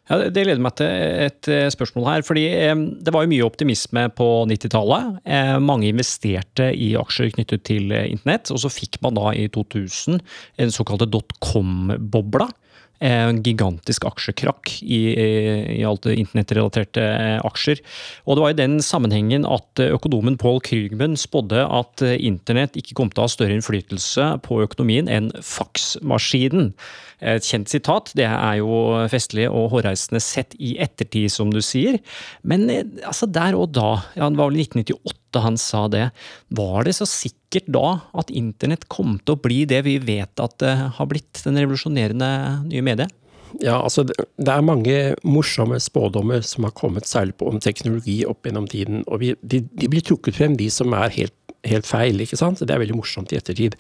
Ja, 0.09 0.17
det- 0.31 0.47
leder 0.47 0.59
meg 0.59 0.75
til 0.77 0.87
et 0.87 1.49
eh, 1.49 1.69
spørsmål 1.69 2.07
her. 2.07 2.23
fordi 2.23 2.47
Det 3.05 3.13
var 3.13 3.25
jo 3.27 3.29
mye 3.29 3.45
optimisme 3.45 4.09
på 4.17 4.47
90-tallet. 4.49 5.19
Eh, 5.27 5.59
mange 5.59 5.85
investerte 5.93 6.73
i 6.75 6.95
aksjer 6.97 7.35
knyttet 7.35 7.63
til 7.65 7.93
eh, 7.93 8.07
internett. 8.09 8.51
Og 8.51 8.57
så 8.57 8.71
fikk 8.73 9.03
man 9.03 9.13
da 9.15 9.33
i 9.37 9.49
2000 9.49 10.19
en 10.59 10.69
såkalte 10.71 11.11
dotcom-bobla. 11.11 12.49
Eh, 12.99 13.29
En 13.29 13.43
gigantisk 13.45 14.07
aksjekrakk 14.09 14.73
i, 14.83 14.99
i 15.79 15.83
alt 15.87 16.03
det 16.07 16.17
internettrelaterte 16.19 17.03
eh, 17.03 17.39
aksjer. 17.47 17.83
Og 18.27 18.37
det 18.37 18.45
var 18.45 18.55
i 18.55 18.59
den 18.59 18.79
sammenhengen 18.83 19.47
at 19.47 19.83
eh, 19.83 19.93
økonomen 19.95 20.39
Paul 20.41 20.59
Krugman 20.65 21.15
spådde 21.19 21.63
at 21.63 22.03
eh, 22.03 22.17
internett 22.19 22.79
ikke 22.79 22.97
kom 22.99 23.13
til 23.13 23.23
å 23.23 23.29
ha 23.29 23.33
større 23.33 23.55
innflytelse 23.55 24.33
på 24.47 24.63
økonomien 24.65 25.11
enn 25.11 25.31
faksmaskinen. 25.47 26.73
Et 27.19 27.43
kjent 27.43 27.71
sitat. 27.71 28.13
Det 28.19 28.27
er 28.27 28.59
jo 28.61 29.07
festlig 29.11 29.49
og 29.51 29.73
hårreisende 29.77 30.23
sett 30.23 30.55
i 30.59 30.77
ettertid, 30.83 31.31
som 31.35 31.51
du 31.55 31.63
sier. 31.63 32.01
Men 32.43 32.67
eh, 32.73 32.87
altså 33.07 33.31
der 33.31 33.59
og 33.59 33.75
da, 33.79 34.01
ja, 34.19 34.27
det 34.27 34.43
var 34.43 34.51
vel 34.51 34.63
i 34.65 34.67
1998 34.67 35.45
han 35.45 35.59
sa 35.61 35.87
det, 35.93 36.09
var 36.57 36.87
det 36.89 36.99
så 36.99 37.07
sikkert 37.07 37.38
da 37.67 38.01
at 38.19 38.31
internett 38.31 38.89
kom 38.93 39.17
til 39.23 39.37
å 39.37 39.41
bli 39.41 39.63
det 39.69 39.83
vi 39.87 39.97
vet 40.03 40.41
at 40.43 40.59
det 40.61 40.75
har 40.99 41.09
blitt, 41.09 41.41
den 41.45 41.59
revolusjonerende 41.61 42.29
nye 42.69 42.85
mediet? 42.85 43.15
Ja, 43.57 43.79
altså 43.81 44.05
det 44.05 44.53
er 44.53 44.65
mange 44.65 44.97
morsomme 45.25 45.79
spådommer 45.81 46.43
som 46.45 46.67
har 46.67 46.75
kommet 46.77 47.09
særlig 47.09 47.39
på 47.41 47.49
om 47.49 47.61
teknologi 47.63 48.21
opp 48.29 48.45
gjennom 48.45 48.69
tiden. 48.69 49.01
Og 49.09 49.23
vi, 49.23 49.33
de, 49.41 49.63
de 49.73 49.89
blir 49.89 50.05
trukket 50.05 50.37
frem, 50.37 50.59
de 50.59 50.69
som 50.73 50.93
er 50.93 51.15
helt, 51.17 51.37
helt 51.65 51.89
feil. 51.89 52.21
ikke 52.21 52.39
sant? 52.39 52.61
Det 52.61 52.75
er 52.75 52.83
veldig 52.83 52.99
morsomt 52.99 53.33
i 53.33 53.41
ettertid. 53.41 53.79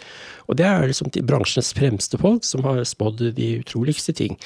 Og 0.48 0.56
det 0.58 0.66
er 0.66 0.88
liksom 0.88 1.12
de 1.12 1.24
bransjens 1.26 1.74
fremste 1.76 2.20
folk 2.20 2.48
som 2.48 2.64
har 2.64 2.80
spådd 2.88 3.28
de 3.36 3.52
utroligste 3.60 4.16
ting. 4.16 4.38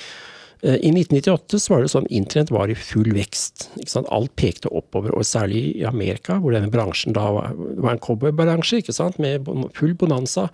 Eh, 0.63 0.79
I 0.87 0.93
1998 0.95 1.59
så 1.59 1.75
var 1.75 1.83
det 1.83 1.91
sånn 1.91 2.09
internett 2.15 2.53
var 2.55 2.71
i 2.71 2.79
full 2.79 3.11
vekst. 3.17 3.69
ikke 3.81 3.91
sant? 3.91 4.11
Alt 4.15 4.35
pekte 4.39 4.71
oppover, 4.71 5.15
og 5.17 5.27
særlig 5.27 5.65
i 5.81 5.87
Amerika, 5.89 6.39
hvor 6.39 6.55
denne 6.55 6.71
bransjen 6.71 7.17
da 7.17 7.29
var, 7.35 7.57
var 7.83 7.97
en 7.97 8.03
cowboybransje 8.03 8.83
med 9.19 9.51
full 9.75 9.97
bonanza. 9.99 10.49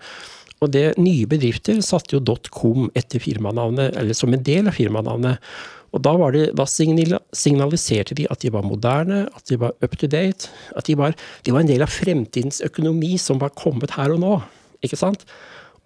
Og 0.59 0.73
det 0.73 0.97
nye 0.99 1.27
bedrifter 1.29 1.79
satte 1.85 2.17
jo 2.17 2.37
.com 2.51 2.89
etter 2.97 3.21
firmanavnet, 3.23 3.95
eller 3.95 4.17
som 4.17 4.33
en 4.33 4.43
del 4.43 4.67
av 4.67 4.75
firmanavnet. 4.75 5.37
Og 5.95 6.01
da, 6.05 6.13
det, 6.33 6.49
da 6.57 6.65
signaliserte 6.69 8.17
de 8.17 8.27
at 8.29 8.41
de 8.43 8.51
var 8.53 8.65
moderne, 8.65 9.23
at 9.33 9.45
de 9.49 9.57
var 9.57 9.73
up 9.81 9.95
to 9.97 10.09
date. 10.09 10.49
At 10.77 10.89
de 10.89 10.97
var, 10.99 11.15
de 11.45 11.53
var 11.53 11.63
en 11.63 11.71
del 11.71 11.85
av 11.85 11.93
fremtidens 11.93 12.61
økonomi 12.65 13.15
som 13.17 13.39
var 13.41 13.55
kommet 13.57 13.95
her 13.97 14.13
og 14.13 14.21
nå. 14.21 14.35
Ikke 14.85 14.99
sant? 14.99 15.25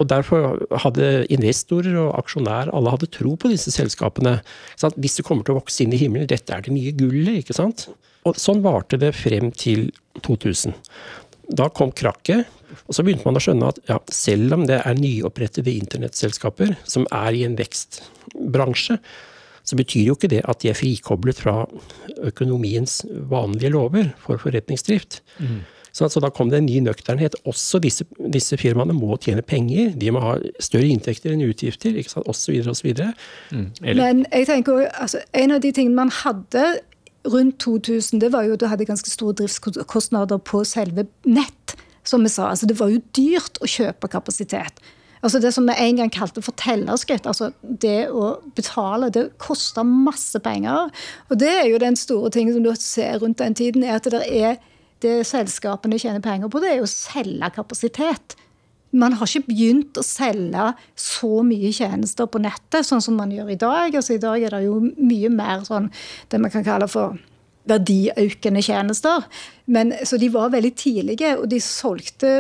Og 0.02 0.10
derfor 0.10 0.58
hadde 0.84 1.10
investorer 1.34 1.98
og 2.02 2.16
aksjonærer 2.22 2.74
alle 2.74 2.94
hadde 2.94 3.12
tro 3.14 3.36
på 3.40 3.52
disse 3.52 3.74
selskapene. 3.74 4.40
Hvis 4.80 4.98
Disse 5.04 5.26
kommer 5.26 5.46
til 5.46 5.56
å 5.56 5.62
vokse 5.62 5.84
inn 5.86 5.94
i 5.94 6.00
himmelen, 6.02 6.30
dette 6.30 6.56
er 6.56 6.66
det 6.66 6.74
nye 6.74 6.96
gullet. 6.98 7.44
ikke 7.44 7.58
sant? 7.58 7.88
Og 8.28 8.40
sånn 8.40 8.64
varte 8.64 8.98
det 9.00 9.12
frem 9.18 9.52
til 9.52 9.92
2000. 10.24 10.74
Da 11.54 11.68
kom 11.76 11.92
krakket, 11.92 12.48
og 12.88 12.96
så 12.96 13.04
begynte 13.06 13.28
man 13.28 13.38
å 13.38 13.44
skjønne 13.44 13.70
at 13.74 13.82
ja, 13.90 14.00
selv 14.16 14.56
om 14.58 14.66
det 14.70 14.80
er 14.82 14.98
nyopprettede 14.98 15.74
internettselskaper 15.76 16.74
som 16.90 17.06
er 17.14 17.38
i 17.38 17.44
en 17.46 17.58
vekstbransje, 17.60 18.98
så 19.64 19.78
betyr 19.80 20.10
jo 20.10 20.18
ikke 20.18 20.32
det 20.32 20.42
at 20.50 20.64
de 20.64 20.72
er 20.72 20.76
frikoblet 20.76 21.40
fra 21.40 21.62
økonomiens 22.28 23.02
vanlige 23.32 23.72
lover 23.76 24.10
for 24.24 24.42
forretningsdrift. 24.42 25.22
Så, 25.94 26.08
så 26.10 26.22
da 26.24 26.32
kom 26.34 26.50
det 26.50 26.58
en 26.58 26.66
ny 26.66 26.80
nøkternhet. 26.82 27.36
Også 27.46 27.78
disse, 27.82 28.06
disse 28.34 28.58
firmaene 28.58 28.96
må 28.98 29.14
tjene 29.22 29.44
penger, 29.46 29.92
de 29.94 30.10
må 30.14 30.24
ha 30.24 30.32
større 30.58 30.90
inntekter 30.90 31.36
enn 31.36 31.44
utgifter, 31.46 31.94
ikke 31.94 32.16
sant? 32.16 32.30
osv. 32.30 32.56
osv. 32.72 32.90
Eller, 32.90 34.02
Men 34.02 34.26
jeg 34.32 34.50
tenker 34.50 34.80
også, 34.80 34.90
altså, 35.06 35.22
en 35.38 35.54
av 35.54 35.62
de 35.62 35.72
tingene 35.72 36.00
man 36.02 36.14
hadde 36.24 36.66
rundt 37.30 37.60
2000, 37.62 38.20
det 38.20 38.34
var 38.34 38.48
jo 38.48 38.58
at 38.58 38.64
du 38.64 38.68
hadde 38.68 38.90
ganske 38.90 39.10
store 39.10 39.38
driftskostnader 39.44 40.42
på 40.42 40.64
selve 40.68 41.06
nett. 41.30 41.78
Som 42.04 42.26
vi 42.26 42.34
sa, 42.34 42.50
altså 42.50 42.68
Det 42.68 42.76
var 42.82 42.90
jo 42.92 43.00
dyrt 43.16 43.62
å 43.64 43.70
kjøpe 43.70 44.10
kapasitet. 44.12 44.82
Altså 45.24 45.40
Det 45.40 45.54
som 45.56 45.70
vi 45.70 45.78
en 45.80 46.02
gang 46.02 46.12
kalte 46.12 46.42
fortellerskritt. 46.44 47.26
altså 47.30 47.54
Det 47.62 48.10
å 48.12 48.40
betale, 48.56 49.10
det 49.10 49.38
koster 49.38 49.88
masse 49.88 50.40
penger. 50.44 50.90
Og 51.30 51.40
det 51.40 51.54
er 51.62 51.70
jo 51.70 51.80
den 51.80 51.96
store 51.96 52.30
tingen 52.30 52.58
som 52.58 52.64
du 52.64 52.74
ser 52.76 53.22
rundt 53.22 53.40
den 53.40 53.56
tiden, 53.56 53.84
er 53.84 54.02
at 54.02 54.10
det 54.12 54.26
er 54.28 54.58
det 55.04 55.18
selskapene 55.28 56.00
tjener 56.02 56.24
penger 56.24 56.52
på, 56.52 56.62
det 56.64 56.72
er 56.72 56.82
jo 56.82 56.88
å 56.88 56.94
selge 56.94 57.52
kapasitet. 57.56 58.38
Man 58.94 59.16
har 59.18 59.30
ikke 59.30 59.50
begynt 59.50 59.98
å 59.98 60.06
selge 60.06 60.70
så 61.00 61.42
mye 61.46 61.72
tjenester 61.74 62.30
på 62.30 62.42
nettet, 62.44 62.86
sånn 62.86 63.02
som 63.02 63.18
man 63.18 63.34
gjør 63.34 63.54
i 63.56 63.60
dag. 63.60 63.96
Altså 63.96 64.18
I 64.18 64.22
dag 64.22 64.44
er 64.44 64.54
det 64.54 64.66
jo 64.68 64.80
mye 64.84 65.32
mer 65.34 65.66
sånn 65.66 65.90
det 66.30 66.42
man 66.42 66.54
kan 66.54 66.66
kalle 66.68 66.90
for 66.92 67.18
verdiøkende 67.70 68.62
tjenester. 68.64 69.24
Men, 69.66 69.94
så 70.04 70.18
de 70.20 70.28
var 70.34 70.52
veldig 70.52 70.74
tidlige, 70.76 71.32
og 71.40 71.48
de 71.52 71.60
solgte 71.64 72.32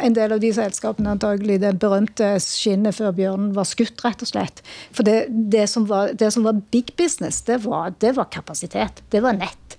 en 0.00 0.16
del 0.16 0.32
av 0.32 0.40
de 0.40 0.52
selskapene 0.56 1.12
antagelig 1.14 1.58
det 1.60 1.74
berømte 1.82 2.32
skinnet 2.42 2.96
før 2.96 3.12
bjørnen 3.16 3.52
var 3.56 3.68
skutt, 3.68 4.00
rett 4.04 4.24
og 4.24 4.32
slett. 4.32 4.62
For 4.96 5.06
det, 5.06 5.26
det, 5.28 5.66
som, 5.72 5.84
var, 5.90 6.14
det 6.16 6.32
som 6.32 6.48
var 6.48 6.62
big 6.72 6.94
business, 6.98 7.42
det 7.48 7.60
var, 7.66 7.92
det 8.00 8.14
var 8.16 8.32
kapasitet. 8.32 9.04
Det 9.12 9.22
var 9.24 9.36
nett. 9.36 9.69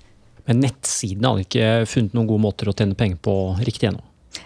Men 0.47 0.63
nettsidene 0.63 1.33
hadde 1.33 1.45
ikke 1.47 1.67
funnet 1.89 2.15
noen 2.17 2.29
gode 2.29 2.45
måter 2.45 2.71
å 2.71 2.75
tjene 2.75 2.97
penger 2.97 3.21
på 3.23 3.35
riktig 3.61 3.91
ennå. 3.91 4.03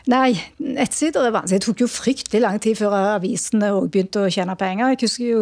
Nei, 0.09 0.33
nettsider 0.61 1.27
er 1.27 1.33
vanskelig. 1.33 1.61
Det 1.61 1.65
tok 1.67 1.81
jo 1.83 1.87
fryktelig 1.89 2.41
lang 2.41 2.59
tid 2.61 2.77
før 2.77 2.93
avisene 3.15 3.71
òg 3.73 3.89
begynte 3.93 4.23
å 4.25 4.31
tjene 4.33 4.57
penger. 4.57 4.93
Jeg 4.93 5.01
husker 5.05 5.25
jo 5.25 5.41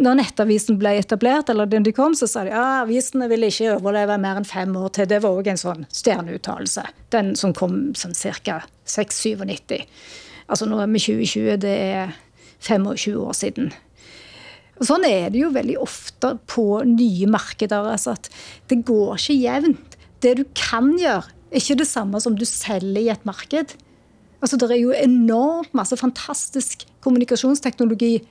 når 0.00 0.16
Nettavisen 0.18 0.78
ble 0.80 0.96
etablert, 0.98 1.50
eller 1.52 1.68
den 1.70 1.84
de 1.86 1.92
kom, 1.94 2.14
så 2.16 2.26
sa 2.30 2.42
de 2.46 2.52
ja, 2.52 2.80
avisene 2.82 3.28
ville 3.30 3.50
ikke 3.52 3.76
overleve 3.76 4.16
mer 4.20 4.40
enn 4.40 4.48
fem 4.48 4.72
år 4.76 4.90
til. 4.96 5.08
Det 5.10 5.20
var 5.22 5.36
òg 5.36 5.50
en 5.52 5.60
sånn 5.60 5.86
stjerneuttalelse. 5.94 6.86
Den 7.14 7.34
som 7.38 7.54
kom 7.56 7.92
sånn 7.98 8.16
ca. 8.16 8.60
6-97. 8.88 9.84
Altså 10.50 10.66
nå 10.66 10.80
er 10.82 10.90
vi 10.90 11.02
2020, 11.04 11.60
det 11.62 11.76
er 11.94 12.16
25 12.66 13.20
år 13.22 13.36
siden. 13.38 13.70
Og 14.80 14.88
Sånn 14.88 15.04
er 15.04 15.28
det 15.32 15.42
jo 15.42 15.52
veldig 15.52 15.76
ofte 15.82 16.34
på 16.48 16.64
nye 16.88 17.28
markeder. 17.28 17.92
altså 17.92 18.16
at 18.16 18.30
Det 18.68 18.80
går 18.88 19.16
ikke 19.18 19.36
jevnt. 19.36 19.96
Det 20.20 20.36
du 20.36 20.44
kan 20.56 20.94
gjøre, 20.98 21.28
er 21.50 21.60
ikke 21.60 21.80
det 21.80 21.88
samme 21.88 22.20
som 22.20 22.36
du 22.36 22.44
selger 22.44 23.00
i 23.00 23.10
et 23.12 23.24
marked. 23.28 23.76
Altså 24.40 24.56
Det 24.56 24.70
er 24.70 24.80
jo 24.80 24.92
enormt 24.96 25.74
masse 25.74 25.96
fantastisk 25.96 26.86
kommunikasjonsteknologi 27.04 28.22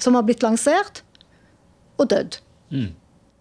som 0.00 0.14
har 0.14 0.24
blitt 0.24 0.42
lansert 0.42 1.02
og 1.98 2.08
dødd. 2.08 2.38
Mm. 2.70 2.94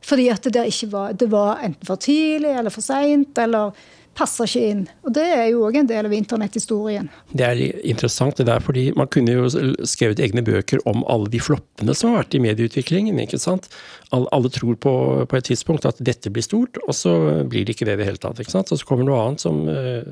Fordi 0.08 0.28
at 0.32 0.44
det, 0.44 0.66
ikke 0.72 0.92
var, 0.92 1.14
det 1.14 1.32
var 1.32 1.64
enten 1.64 1.88
for 1.88 2.00
tidlig 2.00 2.52
eller 2.52 2.74
for 2.74 2.82
seint, 2.82 3.38
eller 3.38 3.76
passer 4.18 4.50
ikke 4.50 4.70
inn. 4.72 4.84
Og 5.06 5.14
Det 5.16 5.24
er 5.24 5.46
jo 5.52 5.64
òg 5.68 5.78
en 5.82 5.90
del 5.90 6.08
av 6.10 6.16
internetthistorien. 6.16 7.10
Det 7.32 7.46
er 7.46 7.62
interessant, 7.86 8.38
det 8.40 8.48
der, 8.50 8.64
fordi 8.64 8.90
man 8.98 9.10
kunne 9.14 9.36
jo 9.36 9.50
skrevet 9.86 10.22
egne 10.24 10.44
bøker 10.46 10.82
om 10.90 11.04
alle 11.12 11.30
de 11.34 11.42
floppene 11.44 11.96
som 11.98 12.12
har 12.12 12.24
vært 12.24 12.38
i 12.38 12.44
medieutviklingen. 12.44 13.20
ikke 13.24 13.40
sant? 13.42 13.70
Alle, 14.12 14.50
tror 14.54 14.80
på, 14.82 14.94
på, 15.30 15.38
et 15.38 15.50
tidspunkt 15.52 15.86
at 15.86 16.00
dette 16.00 16.32
blir 16.34 16.46
stort, 16.46 16.80
og 16.88 16.96
så 16.96 17.14
blir 17.48 17.68
det 17.68 17.76
ikke 17.76 17.90
det 17.90 17.98
i 17.98 18.02
det 18.02 18.10
hele 18.10 18.24
tatt. 18.24 18.42
ikke 18.42 18.56
sant? 18.56 18.72
Og 18.72 18.82
så 18.82 18.90
kommer 18.90 19.08
noe 19.08 19.22
annet 19.22 19.44
som 19.44 19.64
øh, 19.70 20.04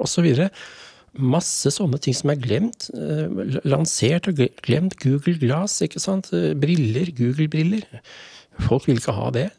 og 0.00 0.08
så 0.10 0.24
videre. 0.24 0.50
Masse 1.16 1.70
sånne 1.72 2.00
ting 2.02 2.16
som 2.16 2.32
er 2.32 2.40
glemt. 2.40 2.90
Øh, 2.96 3.60
lansert 3.64 4.28
og 4.28 4.42
glemt. 4.66 4.98
Google 5.02 5.38
Glass, 5.40 5.80
ikke 5.86 6.02
sant. 6.02 6.32
Briller, 6.32 7.12
Google-briller. 7.16 7.86
Folk 8.66 8.88
vil 8.88 8.98
ikke 8.98 9.16
ha 9.16 9.30
det. 9.34 9.50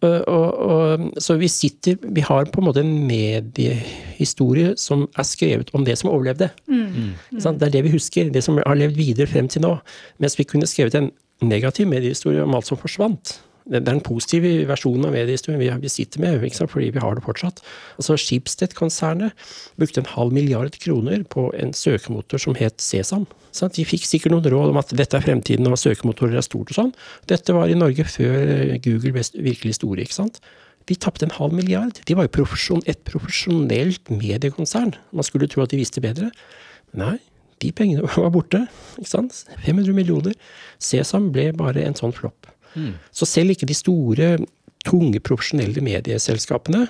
Og, 0.00 0.60
og, 0.64 1.02
så 1.20 1.34
vi 1.36 1.48
sitter 1.52 1.98
Vi 2.00 2.22
har 2.24 2.46
på 2.48 2.62
en 2.62 2.66
måte 2.70 2.80
en 2.80 2.94
mediehistorie 3.04 4.72
som 4.80 5.04
er 5.12 5.26
skrevet 5.28 5.68
om 5.76 5.84
det 5.84 5.98
som 6.00 6.08
overlevde. 6.12 6.48
Mm. 6.70 7.12
Mm. 7.36 7.36
Det 7.36 7.68
er 7.68 7.74
det 7.76 7.84
vi 7.84 7.92
husker. 7.96 8.32
Det 8.32 8.44
som 8.44 8.56
har 8.60 8.80
levd 8.80 8.96
videre 8.96 9.28
frem 9.28 9.48
til 9.48 9.64
nå. 9.66 9.76
Mens 10.18 10.38
vi 10.38 10.48
kunne 10.48 10.68
skrevet 10.70 10.96
en 10.96 11.10
negativ 11.44 11.88
mediehistorie 11.88 12.42
om 12.44 12.56
alt 12.56 12.68
som 12.68 12.80
forsvant 12.80 13.38
det 13.68 13.80
er 13.80 13.84
den 13.86 14.00
positive 14.04 14.64
versjonen 14.68 15.08
av 15.08 15.14
mediehistorien 15.14 15.80
vi, 15.82 15.90
sitter 15.92 16.22
med, 16.22 16.46
fordi 16.70 16.90
vi 16.94 17.02
har 17.02 17.16
det 17.16 17.24
fortsatt. 17.26 17.60
Altså 18.00 18.16
Schibsted-konsernet 18.18 19.36
brukte 19.80 20.02
en 20.02 20.10
halv 20.14 20.32
milliard 20.32 20.78
kroner 20.80 21.24
på 21.28 21.50
en 21.58 21.74
søkemotor 21.76 22.40
som 22.40 22.56
het 22.58 22.80
Sesam. 22.80 23.26
Sant? 23.52 23.74
de 23.74 23.84
fikk 23.86 24.06
sikkert 24.06 24.34
noen 24.34 24.48
råd 24.52 24.72
om 24.72 24.80
at 24.80 24.94
dette 24.96 25.16
er 25.18 25.24
fremtiden 25.24 25.68
og 25.68 25.78
søkemotorer 25.80 26.38
er 26.38 26.46
stort 26.46 26.72
og 26.72 26.78
sånn. 26.78 26.92
Dette 27.30 27.54
var 27.56 27.70
i 27.70 27.78
Norge 27.78 28.06
før 28.06 28.76
Google 28.84 29.14
ble 29.16 29.24
virkelig 29.50 29.78
store, 29.80 30.06
ikke 30.06 30.20
sant. 30.22 30.40
De 30.88 30.96
tapte 30.98 31.26
en 31.26 31.34
halv 31.36 31.54
milliard. 31.54 32.00
De 32.06 32.16
var 32.18 32.26
jo 32.26 32.36
profesjon, 32.40 32.82
et 32.90 33.02
profesjonelt 33.06 34.10
mediekonsern. 34.10 34.96
Man 35.14 35.26
skulle 35.26 35.50
tro 35.50 35.62
at 35.62 35.74
de 35.74 35.78
visste 35.78 36.02
bedre. 36.02 36.30
Nei, 36.98 37.18
de 37.62 37.70
pengene 37.76 38.08
var 38.16 38.32
borte. 38.34 38.64
ikke 38.98 39.12
sant? 39.12 39.44
500 39.66 39.94
millioner. 39.96 40.34
Sesam 40.82 41.30
ble 41.34 41.50
bare 41.56 41.84
en 41.86 41.98
sånn 41.98 42.16
flopp. 42.16 42.48
Mm. 42.74 42.96
Så 43.14 43.28
selv 43.28 43.54
ikke 43.54 43.68
de 43.68 43.76
store, 43.76 44.32
tunge, 44.86 45.20
profesjonelle 45.20 45.82
medieselskapene 45.84 46.86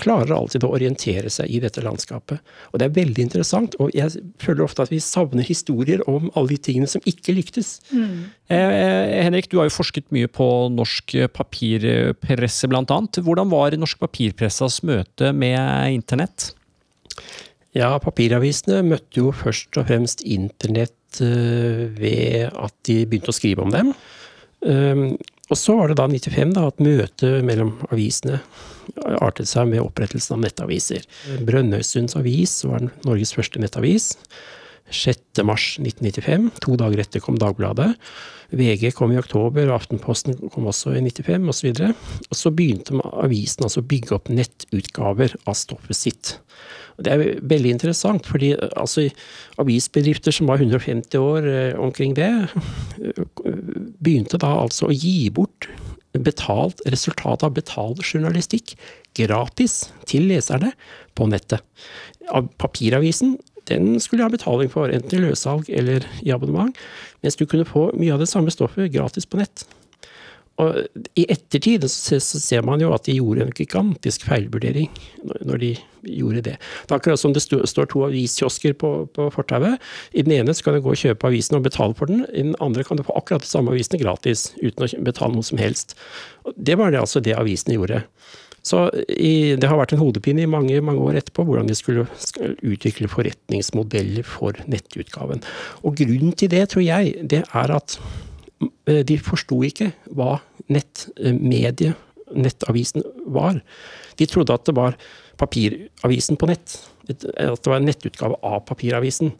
klarer 0.00 0.32
alltid 0.34 0.64
å 0.64 0.72
orientere 0.72 1.30
seg 1.32 1.50
i 1.52 1.60
dette 1.62 1.82
landskapet. 1.84 2.40
Og 2.70 2.80
det 2.80 2.86
er 2.86 2.94
veldig 2.96 3.24
interessant, 3.26 3.76
og 3.82 3.92
jeg 3.96 4.22
føler 4.40 4.64
ofte 4.64 4.86
at 4.86 4.92
vi 4.92 5.00
savner 5.04 5.46
historier 5.46 6.02
om 6.10 6.30
alle 6.32 6.54
de 6.54 6.60
tingene 6.70 6.88
som 6.90 7.04
ikke 7.08 7.34
lyktes. 7.36 7.74
Mm. 7.92 8.14
Eh, 8.48 8.56
eh 8.56 9.24
Henrik, 9.26 9.50
du 9.50 9.58
har 9.60 9.68
jo 9.68 9.76
forsket 9.76 10.08
mye 10.14 10.30
på 10.30 10.46
norsk 10.72 11.16
papirpresse 11.36 12.70
bl.a. 12.70 13.00
Hvordan 13.20 13.52
var 13.52 13.76
norsk 13.76 14.00
papirpressas 14.00 14.80
møte 14.88 15.34
med 15.36 15.98
internett? 15.98 16.52
Ja, 17.76 17.92
papiravisene 18.02 18.80
møtte 18.82 19.20
jo 19.20 19.34
først 19.36 19.76
og 19.78 19.86
fremst 19.90 20.24
internett 20.26 21.20
eh, 21.22 21.84
ved 21.94 22.48
at 22.50 22.74
de 22.88 23.04
begynte 23.04 23.30
å 23.30 23.36
skrive 23.36 23.62
om 23.66 23.74
dem. 23.74 23.92
Ehm, 24.66 25.16
og 25.50 25.58
så 25.58 25.74
var 25.78 25.90
det 25.90 25.98
da 25.98 26.06
95 26.06 26.54
da, 26.54 26.66
at 26.70 26.82
møtet 26.84 27.44
mellom 27.46 27.74
avisene 27.90 28.40
artet 29.22 29.48
seg 29.50 29.68
med 29.70 29.82
opprettelsen 29.82 30.36
av 30.36 30.44
nettaviser. 30.44 31.06
Brønnøysunds 31.46 32.16
avis 32.18 32.60
var 32.66 32.86
Norges 33.06 33.34
første 33.36 33.62
nettavis. 33.62 34.12
6. 34.90 35.42
mars 35.46 35.72
1995. 35.80 36.50
To 36.66 36.76
dager 36.80 37.02
etter 37.02 37.22
kom 37.24 37.38
Dagbladet. 37.40 37.94
VG 38.50 38.90
kom 38.98 39.12
i 39.14 39.18
oktober, 39.20 39.68
og 39.68 39.76
Aftenposten 39.76 40.36
kom 40.50 40.66
også 40.70 40.96
i 40.98 41.02
95 41.06 41.50
osv. 41.52 41.68
Og, 41.70 41.76
så 41.78 41.90
og 42.26 42.40
så 42.40 42.52
begynte 42.54 42.98
avisen 43.10 43.66
altså 43.66 43.82
å 43.82 43.88
bygge 43.90 44.16
opp 44.16 44.30
nettutgaver 44.32 45.36
av 45.44 45.58
stoffet 45.58 45.98
sitt. 45.98 46.32
Det 47.00 47.12
er 47.14 47.38
veldig 47.48 47.76
interessant, 47.76 48.26
fordi 48.28 48.52
altså, 48.74 49.06
avisbedrifter 49.62 50.34
som 50.34 50.50
var 50.50 50.60
150 50.60 51.22
år 51.22 51.46
eh, 51.48 51.78
omkring 51.80 52.16
det, 52.18 52.32
begynte 54.02 54.40
da 54.42 54.52
altså 54.64 54.90
å 54.90 54.96
gi 54.96 55.30
bort 55.32 55.70
betalt, 56.18 56.82
resultatet 56.90 57.46
av 57.46 57.54
betalt 57.54 58.02
journalistikk 58.02 58.74
gratis 59.16 59.84
til 60.10 60.26
leserne 60.30 60.72
på 61.18 61.28
nettet. 61.30 61.62
Papiravisen 62.60 63.36
den 63.70 64.00
skulle 64.02 64.26
ha 64.26 64.32
betaling 64.32 64.70
for, 64.72 64.92
enten 64.92 65.18
i 65.18 65.28
løssalg 65.28 65.70
eller 65.70 66.06
i 66.24 66.32
abonnement, 66.34 66.76
mens 67.24 67.38
du 67.38 67.46
kunne 67.46 67.68
få 67.68 67.90
mye 67.96 68.14
av 68.14 68.22
det 68.22 68.30
samme 68.30 68.52
stoffet 68.52 68.92
gratis 68.94 69.28
på 69.28 69.40
nett. 69.40 69.66
Og 70.60 70.76
I 71.16 71.24
ettertid 71.32 71.86
så 71.88 72.18
ser 72.20 72.64
man 72.66 72.82
jo 72.82 72.90
at 72.92 73.06
de 73.06 73.16
gjorde 73.16 73.46
en 73.46 73.54
gigantisk 73.56 74.26
feilvurdering 74.28 74.90
når 75.24 75.62
de 75.62 75.70
gjorde 76.04 76.42
det. 76.50 76.56
Det 76.58 76.92
er 76.92 76.98
akkurat 76.98 77.22
som 77.22 77.32
det 77.36 77.42
står 77.44 77.88
to 77.88 78.04
aviskiosker 78.04 78.76
på, 78.80 78.90
på 79.16 79.28
fortauet. 79.32 79.80
I 80.12 80.24
den 80.26 80.36
ene 80.36 80.54
kan 80.64 80.76
du 80.76 80.82
gå 80.84 80.92
og 80.92 81.00
kjøpe 81.00 81.30
avisen 81.30 81.56
og 81.56 81.64
betale 81.64 81.96
for 81.96 82.12
den, 82.12 82.26
i 82.28 82.44
den 82.44 82.58
andre 82.60 82.84
kan 82.84 83.00
du 83.00 83.06
få 83.06 83.16
akkurat 83.16 83.46
de 83.46 83.50
samme 83.50 83.72
avisene 83.72 84.02
gratis 84.02 84.50
uten 84.60 84.84
å 84.84 84.90
betale 85.06 85.36
noe 85.36 85.46
som 85.46 85.60
helst. 85.60 85.96
Det 86.56 86.76
var 86.80 86.92
det 86.92 87.00
altså 87.00 87.24
det 87.24 87.38
avisene 87.38 87.78
gjorde. 87.78 88.04
Så 88.66 88.82
i, 89.08 89.56
det 89.56 89.68
har 89.70 89.78
vært 89.80 89.94
en 89.96 90.02
hodepine 90.02 90.44
i 90.44 90.50
mange, 90.50 90.80
mange 90.84 91.00
år 91.00 91.20
etterpå 91.20 91.46
hvordan 91.48 91.70
de 91.70 91.76
skulle 91.78 92.04
utvikle 92.66 93.08
forretningsmodeller 93.08 94.26
for 94.26 94.58
nettutgaven. 94.70 95.40
Og 95.86 95.96
grunnen 96.00 96.36
til 96.36 96.52
det, 96.52 96.66
tror 96.72 96.84
jeg, 96.84 97.14
det 97.30 97.42
er 97.46 97.74
at 97.76 97.96
eh, 98.90 99.00
de 99.06 99.16
forsto 99.24 99.62
ikke 99.66 99.90
hva 100.12 100.36
nettmedie, 100.70 101.94
nettavisen, 102.30 103.02
var. 103.32 103.58
De 104.20 104.28
trodde 104.28 104.54
at 104.54 104.68
det 104.68 104.76
var 104.76 104.98
papiravisen 105.40 106.38
på 106.38 106.50
nett. 106.50 106.76
At 107.10 107.24
det 107.24 107.66
var 107.66 107.80
en 107.80 107.88
nettutgave 107.88 108.36
av 108.46 108.62
papiravisen. 108.68 109.32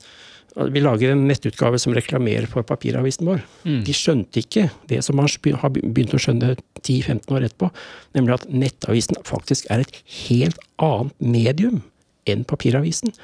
Vi 0.56 0.82
lager 0.82 1.12
en 1.12 1.26
nettutgave 1.28 1.78
som 1.78 1.94
reklamerer 1.94 2.48
for 2.50 2.66
papiravisen 2.66 3.28
vår. 3.28 3.44
Mm. 3.62 3.82
De 3.86 3.94
skjønte 3.94 4.42
ikke 4.42 4.66
det 4.90 5.02
som 5.06 5.18
man 5.20 5.30
har 5.62 5.74
begynt 5.76 6.16
å 6.16 6.20
skjønne 6.20 6.56
10-15 6.80 7.36
år 7.36 7.46
etterpå, 7.46 7.70
nemlig 8.18 8.38
at 8.38 8.48
nettavisen 8.50 9.20
faktisk 9.28 9.70
er 9.70 9.84
et 9.84 10.00
helt 10.26 10.58
annet 10.82 11.14
medium 11.22 11.82
enn 12.30 12.42
papiravisen. 12.48 13.14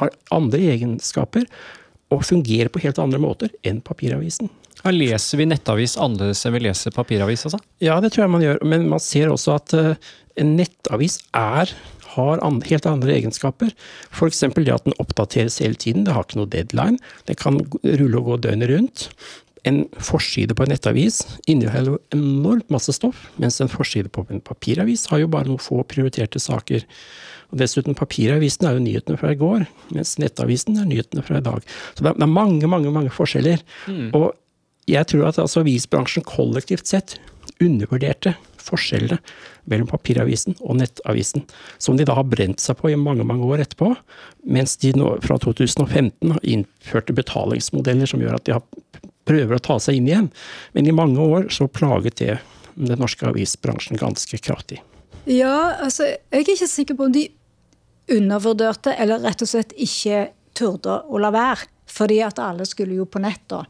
Har 0.00 0.12
andre 0.34 0.60
egenskaper 0.74 1.48
og 2.12 2.26
fungerer 2.26 2.70
på 2.72 2.82
helt 2.84 3.00
andre 3.02 3.20
måter 3.22 3.52
enn 3.66 3.80
papiravisen. 3.84 4.50
Ja, 4.84 4.92
leser 4.92 5.40
vi 5.40 5.46
nettavis 5.48 5.96
annerledes 5.96 6.44
enn 6.44 6.54
vi 6.58 6.64
leser 6.66 6.92
papiravis? 6.92 7.46
Altså? 7.48 7.60
Ja, 7.80 7.96
det 8.04 8.12
tror 8.12 8.26
jeg 8.26 8.34
man 8.34 8.44
gjør. 8.44 8.60
Men 8.68 8.88
man 8.90 9.00
ser 9.00 9.32
også 9.32 9.54
at 9.56 9.72
uh, 9.78 9.94
en 10.40 10.56
nettavis 10.58 11.20
er, 11.32 11.72
har 12.14 12.42
an, 12.46 12.60
helt 12.66 12.88
andre 12.88 13.14
egenskaper. 13.18 13.72
F.eks. 14.14 14.42
det 14.56 14.74
at 14.74 14.86
den 14.86 14.96
oppdateres 15.02 15.60
hele 15.62 15.78
tiden. 15.78 16.06
Det 16.06 16.14
har 16.16 16.26
ikke 16.26 16.40
noe 16.40 16.50
deadline. 16.50 17.00
Det 17.28 17.38
kan 17.40 17.60
rulle 17.82 18.20
og 18.20 18.30
gå 18.30 18.38
døgnet 18.46 18.70
rundt. 18.72 19.08
En 19.64 19.84
forside 19.96 20.52
på 20.52 20.66
en 20.66 20.74
nettavis 20.74 21.22
inneholder 21.48 21.96
enormt 22.12 22.68
masse 22.72 22.92
stoff, 22.92 23.30
mens 23.40 23.62
en 23.64 23.72
forside 23.72 24.12
på 24.12 24.26
en 24.28 24.42
papiravis 24.44 25.06
har 25.08 25.22
jo 25.22 25.30
bare 25.32 25.48
noen 25.48 25.62
få 25.62 25.80
prioriterte 25.88 26.42
saker. 26.42 26.84
Og 27.52 27.60
Dessuten, 27.62 27.96
papiravisen 27.96 28.68
er 28.68 28.76
jo 28.76 28.84
nyhetene 28.84 29.16
fra 29.20 29.32
i 29.32 29.40
går, 29.40 29.64
mens 29.96 30.16
nettavisen 30.20 30.76
er 30.80 30.88
nyhetene 30.90 31.24
fra 31.24 31.40
i 31.40 31.44
dag. 31.44 31.64
Så 31.94 32.04
det 32.04 32.12
er, 32.12 32.26
mange, 32.28 32.68
mange, 32.68 32.92
mange 32.92 33.12
forskjeller. 33.14 33.62
Mm. 33.88 34.10
Og 34.18 34.32
jeg 34.90 35.08
tror 35.08 35.30
at 35.30 35.40
altså, 35.40 35.62
avisbransjen 35.64 36.26
kollektivt 36.28 36.90
sett 36.90 37.16
undervurderte 37.62 38.34
forskjellene 38.64 39.18
mellom 39.70 39.88
papiravisen 39.90 40.56
og 40.60 40.78
nettavisen, 40.80 41.44
som 41.78 41.98
de 41.98 42.06
da 42.08 42.16
har 42.18 42.28
brent 42.28 42.62
seg 42.62 42.78
på 42.80 42.92
i 42.92 42.98
mange 43.00 43.26
mange 43.26 43.46
år 43.48 43.64
etterpå, 43.64 43.92
mens 44.44 44.76
de 44.82 44.92
nå 44.96 45.14
fra 45.24 45.38
2015 45.40 46.34
har 46.36 46.42
innførte 46.42 47.16
betalingsmodeller 47.16 48.10
som 48.10 48.24
gjør 48.24 48.38
at 48.38 48.48
de 48.48 48.56
har, 48.56 48.64
prøver 49.28 49.56
å 49.56 49.64
ta 49.64 49.78
seg 49.80 50.00
inn 50.00 50.10
igjen. 50.10 50.32
Men 50.76 50.88
i 50.88 50.96
mange 50.96 51.22
år 51.22 51.48
så 51.54 51.68
plaget 51.70 52.20
det 52.20 52.38
den 52.74 52.98
norske 53.00 53.26
avisbransjen 53.28 54.00
ganske 54.00 54.38
kraftig. 54.42 54.80
Ja, 55.30 55.76
altså 55.80 56.10
jeg 56.10 56.42
er 56.42 56.50
ikke 56.56 56.68
sikker 56.68 56.98
på 56.98 57.08
om 57.08 57.14
de 57.14 57.28
undervurderte 58.12 58.92
eller 59.00 59.22
rett 59.24 59.42
og 59.44 59.48
slett 59.48 59.72
ikke 59.80 60.26
turde 60.56 61.00
å 61.08 61.20
la 61.22 61.32
være. 61.34 61.70
Fordi 61.94 62.18
at 62.24 62.40
alle 62.42 62.64
skulle 62.66 62.96
jo 62.98 63.04
på 63.06 63.20
nett 63.22 63.42
da. 63.52 63.62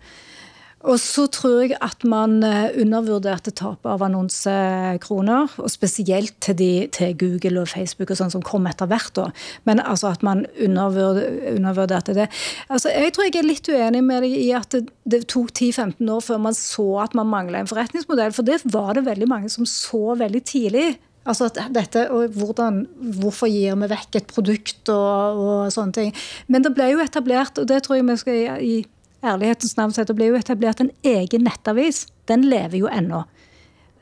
Og 0.85 0.99
så 1.01 1.25
tror 1.33 1.63
jeg 1.63 1.79
at 1.85 2.05
man 2.09 2.43
eh, 2.45 2.75
undervurderte 2.81 3.55
tapet 3.57 3.89
av 3.89 4.03
annonsekroner. 4.05 5.55
Og 5.63 5.73
spesielt 5.73 6.35
til, 6.45 6.59
de, 6.59 6.71
til, 6.93 7.15
Google 7.21 7.63
og 7.63 7.71
Facebook 7.73 8.13
og 8.13 8.21
sånn 8.21 8.35
som 8.35 8.45
kom 8.45 8.69
etter 8.69 8.91
hvert. 8.91 9.15
da. 9.17 9.31
Men 9.69 9.81
altså 9.81 10.13
at 10.13 10.25
man 10.27 10.45
undervurderte 10.61 12.17
det. 12.19 12.29
Altså 12.69 12.93
Jeg 12.93 13.15
tror 13.17 13.29
jeg 13.31 13.41
er 13.41 13.49
litt 13.49 13.73
uenig 13.73 14.05
med 14.05 14.27
deg 14.27 14.37
i 14.37 14.51
at 14.57 14.77
det, 14.77 14.85
det 15.09 15.25
tok 15.33 15.55
10-15 15.55 16.05
år 16.13 16.23
før 16.25 16.45
man 16.51 16.59
så 16.59 16.89
at 17.07 17.17
man 17.17 17.33
mangla 17.33 17.63
en 17.63 17.71
forretningsmodell. 17.71 18.37
For 18.37 18.47
det 18.47 18.61
var 18.69 18.95
det 18.99 19.09
veldig 19.09 19.31
mange 19.31 19.53
som 19.53 19.69
så 19.69 20.19
veldig 20.21 20.45
tidlig. 20.45 20.89
Altså 21.25 21.49
at 21.49 21.57
dette, 21.73 22.11
og 22.13 22.37
hvordan, 22.37 22.83
Hvorfor 23.17 23.49
gir 23.49 23.79
vi 23.81 23.89
vekk 23.89 24.19
et 24.21 24.27
produkt 24.29 24.91
og, 24.93 25.41
og, 25.41 25.73
sånne 25.73 25.97
ting. 25.97 26.13
Men 26.53 26.67
det 26.67 26.75
ble 26.77 26.91
jo 26.93 27.01
etablert, 27.01 27.57
og 27.57 27.71
det 27.71 27.81
tror 27.87 27.97
jeg 27.97 28.05
vi 28.11 28.19
skal 28.21 28.61
i 28.61 28.75
ærlighetens 29.25 29.77
navn 29.79 29.95
så 29.95 30.05
det 30.07 30.17
ble 30.19 30.31
jo 30.31 30.39
etablert 30.39 30.83
en 30.83 30.93
egen 31.07 31.47
nettavis. 31.47 32.05
Den 32.31 32.47
lever 32.49 32.85
jo 32.85 32.91
ennå. 32.93 33.25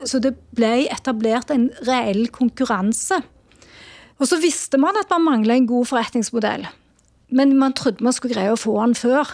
Så 0.03 0.19
det 0.23 0.35
ble 0.55 0.85
etablert 0.91 1.51
en 1.53 1.69
reell 1.87 2.27
konkurranse. 2.33 3.21
Og 4.19 4.29
så 4.29 4.39
visste 4.41 4.79
man 4.81 4.97
at 4.99 5.11
man 5.13 5.25
mangla 5.25 5.57
en 5.57 5.67
god 5.69 5.89
forretningsmodell. 5.89 6.67
Men 7.33 7.55
man 7.57 7.73
trodde 7.73 8.03
man 8.05 8.15
skulle 8.15 8.35
greie 8.35 8.53
å 8.53 8.59
få 8.59 8.75
den 8.81 8.95
før. 8.97 9.29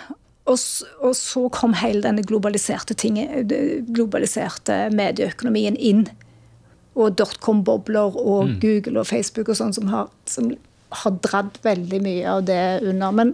Og, 0.49 0.57
og 1.05 1.13
så 1.17 1.43
kom 1.53 1.75
hele 1.77 2.01
denne 2.05 2.23
globaliserte, 2.25 2.95
ting, 2.97 3.19
globaliserte 3.93 4.87
medieøkonomien 4.95 5.77
inn. 5.77 6.07
Og 6.97 7.17
dotcom-bobler 7.19 8.17
og 8.17 8.49
mm. 8.49 8.55
Google 8.63 9.03
og 9.03 9.09
Facebook 9.11 9.51
og 9.51 9.59
sånn 9.59 9.75
som, 9.75 9.91
som 10.29 10.49
har 10.89 11.17
dratt 11.23 11.59
veldig 11.63 12.01
mye 12.03 12.29
av 12.29 12.45
det 12.47 12.61
under. 12.87 13.15
Men 13.15 13.33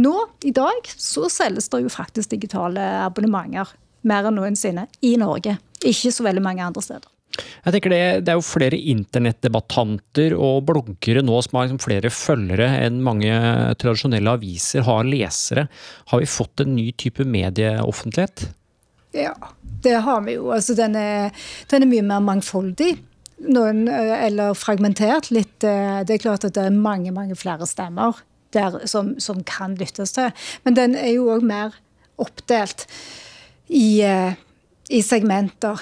nå, 0.00 0.14
i 0.46 0.52
dag, 0.54 0.88
så 0.96 1.30
selges 1.32 1.70
det 1.72 1.84
jo 1.84 1.92
faktisk 1.92 2.34
digitale 2.34 2.84
abonnementer 3.04 3.74
mer 4.06 4.28
enn 4.28 4.38
noensinne 4.38 4.86
i 5.06 5.16
Norge. 5.20 5.56
Ikke 5.86 6.12
så 6.14 6.26
veldig 6.26 6.42
mange 6.44 6.64
andre 6.66 6.82
steder. 6.84 7.10
Jeg 7.36 7.74
tenker 7.74 7.92
det, 7.92 8.02
det 8.24 8.32
er 8.32 8.38
jo 8.38 8.46
flere 8.46 8.78
internettdebattanter 8.92 10.34
og 10.38 10.62
bloggere 10.70 11.24
nå 11.26 11.40
som 11.44 11.58
har 11.58 11.66
liksom 11.66 11.82
flere 11.82 12.12
følgere 12.14 12.68
enn 12.86 13.02
mange 13.04 13.34
tradisjonelle 13.82 14.36
aviser 14.38 14.86
har 14.86 15.04
lesere. 15.08 15.66
Har 16.12 16.22
vi 16.22 16.30
fått 16.30 16.64
en 16.64 16.72
ny 16.78 16.88
type 16.96 17.26
medieoffentlighet? 17.28 18.46
Ja, 19.16 19.34
det 19.84 19.98
har 20.06 20.24
vi 20.24 20.38
jo. 20.38 20.48
Altså, 20.54 20.76
den, 20.78 20.96
er, 20.96 21.34
den 21.70 21.84
er 21.84 21.90
mye 21.90 22.06
mer 22.06 22.24
mangfoldig 22.24 22.94
noen, 23.44 23.86
eh, 23.88 24.24
eller 24.26 24.54
fragmentert 24.54 25.30
litt. 25.30 25.64
Eh, 25.64 26.00
det 26.06 26.16
er 26.16 26.22
klart 26.22 26.44
at 26.44 26.54
det 26.56 26.66
er 26.66 26.74
mange, 26.74 27.12
mange 27.12 27.36
flere 27.36 27.66
stemmer 27.68 28.22
der 28.56 28.78
som, 28.88 29.16
som 29.20 29.42
kan 29.44 29.76
lyttes 29.76 30.14
til. 30.16 30.32
Men 30.64 30.78
den 30.78 30.96
er 30.96 31.12
jo 31.16 31.28
òg 31.34 31.44
mer 31.44 31.76
oppdelt 32.22 32.86
i, 33.68 34.00
eh, 34.06 34.38
i 34.88 35.02
segmenter. 35.02 35.80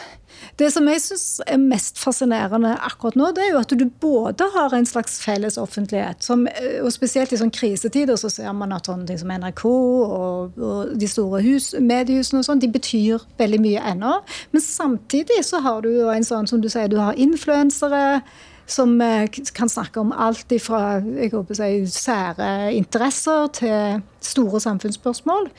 Det 0.58 0.68
som 0.72 0.86
jeg 0.88 1.00
syns 1.02 1.40
er 1.50 1.58
mest 1.60 1.98
fascinerende 2.00 2.74
akkurat 2.86 3.16
nå, 3.18 3.30
det 3.34 3.44
er 3.44 3.50
jo 3.52 3.60
at 3.60 3.74
du 3.74 3.84
både 4.02 4.46
har 4.54 4.74
en 4.76 4.86
slags 4.86 5.16
felles 5.22 5.56
offentlighet, 5.60 6.22
som, 6.24 6.44
og 6.82 6.90
spesielt 6.94 7.32
i 7.32 7.38
sånn 7.40 7.52
krisetider 7.54 8.18
så 8.20 8.30
ser 8.32 8.52
man 8.56 8.74
at 8.74 8.90
sånne 8.90 9.08
ting 9.08 9.20
som 9.20 9.32
NRK 9.34 9.64
og, 9.66 10.58
og 10.58 10.94
de 11.00 11.10
store 11.10 11.42
hus, 11.44 11.72
mediehusene 11.78 12.42
og 12.42 12.48
sånn, 12.48 12.62
de 12.62 12.70
betyr 12.74 13.24
veldig 13.40 13.62
mye 13.64 13.84
ennå. 13.94 14.16
Men 14.54 14.64
samtidig 14.64 15.40
så 15.46 15.62
har 15.64 15.84
du 15.84 15.92
jo 15.94 16.10
en 16.12 16.26
sånn 16.26 16.50
som 16.50 16.62
du 16.62 16.70
sier, 16.72 16.90
du 16.90 17.00
har 17.02 17.18
influensere 17.20 18.20
som 18.66 19.00
eh, 19.04 19.26
kan 19.52 19.68
snakke 19.68 20.00
om 20.00 20.12
alt 20.12 20.52
fra 20.64 21.00
jeg 21.04 21.34
håper 21.34 21.58
sære 21.90 22.52
interesser 22.72 23.50
til 23.60 24.04
store 24.24 24.60
samfunnsspørsmål. 24.64 25.50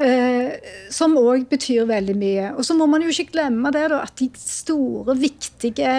Eh, 0.00 0.54
som 0.88 1.12
òg 1.20 1.44
betyr 1.50 1.84
veldig 1.88 2.16
mye. 2.16 2.46
Og 2.56 2.64
så 2.64 2.76
må 2.76 2.86
man 2.88 3.04
jo 3.04 3.12
ikke 3.12 3.34
glemme 3.34 3.72
det 3.74 3.90
da, 3.92 4.00
at 4.06 4.16
de 4.16 4.30
store, 4.40 5.16
viktige 5.20 5.92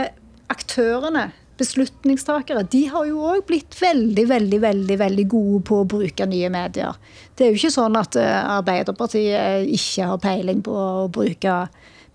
aktørene, 0.51 1.29
beslutningstakere, 1.61 2.63
de 2.73 2.85
har 2.89 3.05
jo 3.05 3.21
òg 3.29 3.43
blitt 3.45 3.75
veldig, 3.77 4.23
veldig, 4.31 4.59
veldig, 4.63 4.97
veldig 4.97 5.25
gode 5.29 5.59
på 5.69 5.81
å 5.83 5.89
bruke 5.93 6.25
nye 6.25 6.49
medier. 6.49 6.97
Det 7.37 7.45
er 7.45 7.51
jo 7.51 7.59
ikke 7.59 7.73
sånn 7.75 7.99
at 7.99 8.17
uh, 8.17 8.55
Arbeiderpartiet 8.57 9.69
ikke 9.69 10.07
har 10.09 10.23
peiling 10.23 10.63
på 10.65 10.73
å 10.73 11.05
bruke, 11.13 11.59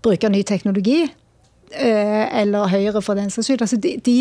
bruke 0.03 0.31
ny 0.33 0.43
teknologi. 0.47 1.05
Uh, 1.71 2.25
eller 2.41 2.67
Høyre, 2.73 2.99
for 2.99 3.15
den 3.19 3.31
saks 3.31 3.47
skyld. 3.47 3.63
Altså, 3.63 3.79
de, 3.79 3.95
de, 4.03 4.17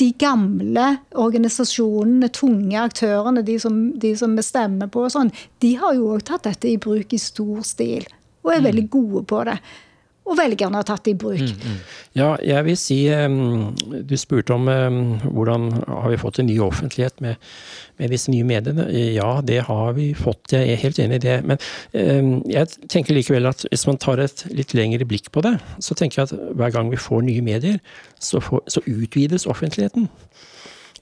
de 0.00 0.08
gamle 0.18 0.86
organisasjonene, 1.20 2.30
tunge 2.34 2.78
aktørene, 2.80 3.44
de 3.46 3.58
som, 3.60 3.78
de 4.00 4.14
som 4.18 4.36
bestemmer 4.38 4.90
på 4.92 5.04
og 5.06 5.12
sånn, 5.14 5.32
de 5.62 5.74
har 5.80 5.96
jo 5.98 6.12
òg 6.14 6.24
tatt 6.28 6.48
dette 6.48 6.70
i 6.70 6.78
bruk 6.80 7.12
i 7.12 7.20
stor 7.20 7.62
stil. 7.66 8.06
Og 8.42 8.54
er 8.54 8.62
mm. 8.62 8.68
veldig 8.70 8.86
gode 8.92 9.24
på 9.30 9.42
det. 9.48 9.58
Og 10.22 10.36
velgerne 10.38 10.78
har 10.78 10.86
tatt 10.86 11.02
det 11.06 11.16
i 11.16 11.18
bruk. 11.18 11.40
Mm, 11.42 11.62
mm. 11.66 11.78
Ja, 12.14 12.28
jeg 12.46 12.64
vil 12.68 12.76
si 12.78 12.98
Du 14.06 14.14
spurte 14.20 14.54
om 14.54 14.68
hvordan 14.68 15.70
har 15.88 16.12
vi 16.12 16.20
fått 16.20 16.38
en 16.38 16.46
ny 16.46 16.58
offentlighet 16.62 17.18
med, 17.24 17.40
med, 17.98 18.12
disse 18.14 18.30
nye 18.30 18.46
mediene. 18.46 18.86
Ja, 19.16 19.40
det 19.42 19.64
har 19.66 19.96
vi 19.98 20.12
fått. 20.14 20.54
Jeg 20.54 20.70
er 20.70 20.82
helt 20.84 21.02
enig 21.02 21.18
i 21.18 21.24
det. 21.26 21.36
Men 21.48 21.58
jeg 22.46 22.70
tenker 22.92 23.18
likevel 23.18 23.50
at 23.50 23.66
hvis 23.68 23.86
man 23.90 23.98
tar 23.98 24.22
et 24.22 24.46
litt 24.54 24.76
lengre 24.78 25.08
blikk 25.08 25.32
på 25.34 25.42
det, 25.44 25.56
så 25.82 25.98
tenker 25.98 26.22
jeg 26.22 26.30
at 26.30 26.56
hver 26.58 26.74
gang 26.76 26.92
vi 26.92 27.02
får 27.02 27.26
nye 27.26 27.42
medier, 27.42 27.82
så, 28.22 28.40
får, 28.40 28.62
så 28.70 28.84
utvides 28.86 29.48
offentligheten. 29.50 30.06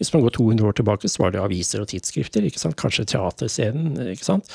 Hvis 0.01 0.15
man 0.15 0.25
går 0.25 0.33
200 0.39 0.69
år 0.71 0.79
tilbake, 0.79 1.09
så 1.13 1.27
var 1.27 1.35
det 1.35 1.43
aviser 1.43 1.83
og 1.83 1.91
tidsskrifter. 1.93 2.47
Kanskje 2.81 3.05
teaterscenen. 3.13 3.99
ikke 4.15 4.25
sant? 4.25 4.49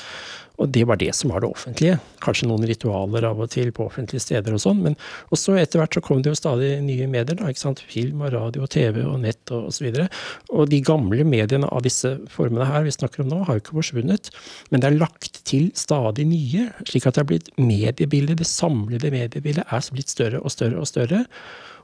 Og 0.56 0.70
det 0.72 0.86
var 0.88 0.96
det 0.96 1.12
som 1.14 1.30
var 1.30 1.44
det 1.44 1.50
offentlige. 1.52 1.98
Kanskje 2.24 2.48
noen 2.48 2.64
ritualer 2.66 3.26
av 3.28 3.40
og 3.44 3.50
til 3.52 3.68
på 3.76 3.84
offentlige 3.86 4.24
steder 4.24 4.56
og 4.56 4.62
sånn. 4.62 4.80
Men 4.86 4.96
også 5.34 5.56
etter 5.60 5.82
hvert 5.82 5.98
så 5.98 6.02
kom 6.04 6.22
det 6.24 6.32
jo 6.32 6.38
stadig 6.38 6.70
nye 6.84 7.08
medier. 7.12 7.36
da, 7.36 7.50
ikke 7.52 7.62
sant? 7.62 7.82
Film 7.92 8.24
og 8.24 8.32
radio 8.34 8.64
og 8.64 8.72
TV 8.72 9.02
og 9.04 9.20
nett 9.22 9.52
og 9.52 9.68
osv. 9.68 9.90
Og, 9.90 10.00
så 10.00 10.56
og 10.56 10.72
de 10.72 10.80
gamle 10.84 11.26
mediene 11.28 11.68
av 11.68 11.84
disse 11.84 12.14
formene 12.32 12.68
her 12.68 12.86
vi 12.88 12.94
snakker 12.96 13.24
om 13.24 13.30
nå, 13.30 13.42
har 13.44 13.58
jo 13.58 13.64
ikke 13.64 13.76
forsvunnet. 13.76 14.32
Men 14.72 14.82
det 14.82 14.90
er 14.90 14.98
lagt 15.02 15.42
til 15.46 15.68
stadig 15.76 16.26
nye, 16.30 16.70
slik 16.88 17.06
at 17.06 17.18
det 17.18 17.22
er 17.26 17.30
blitt 17.34 17.52
mediebildet, 17.60 18.40
det 18.40 18.48
samlede 18.48 19.12
mediebildet 19.12 19.68
er 19.68 19.92
blitt 19.92 20.10
større 20.10 20.40
og 20.40 20.54
større 20.54 20.80
og 20.80 20.88
større. 20.88 21.26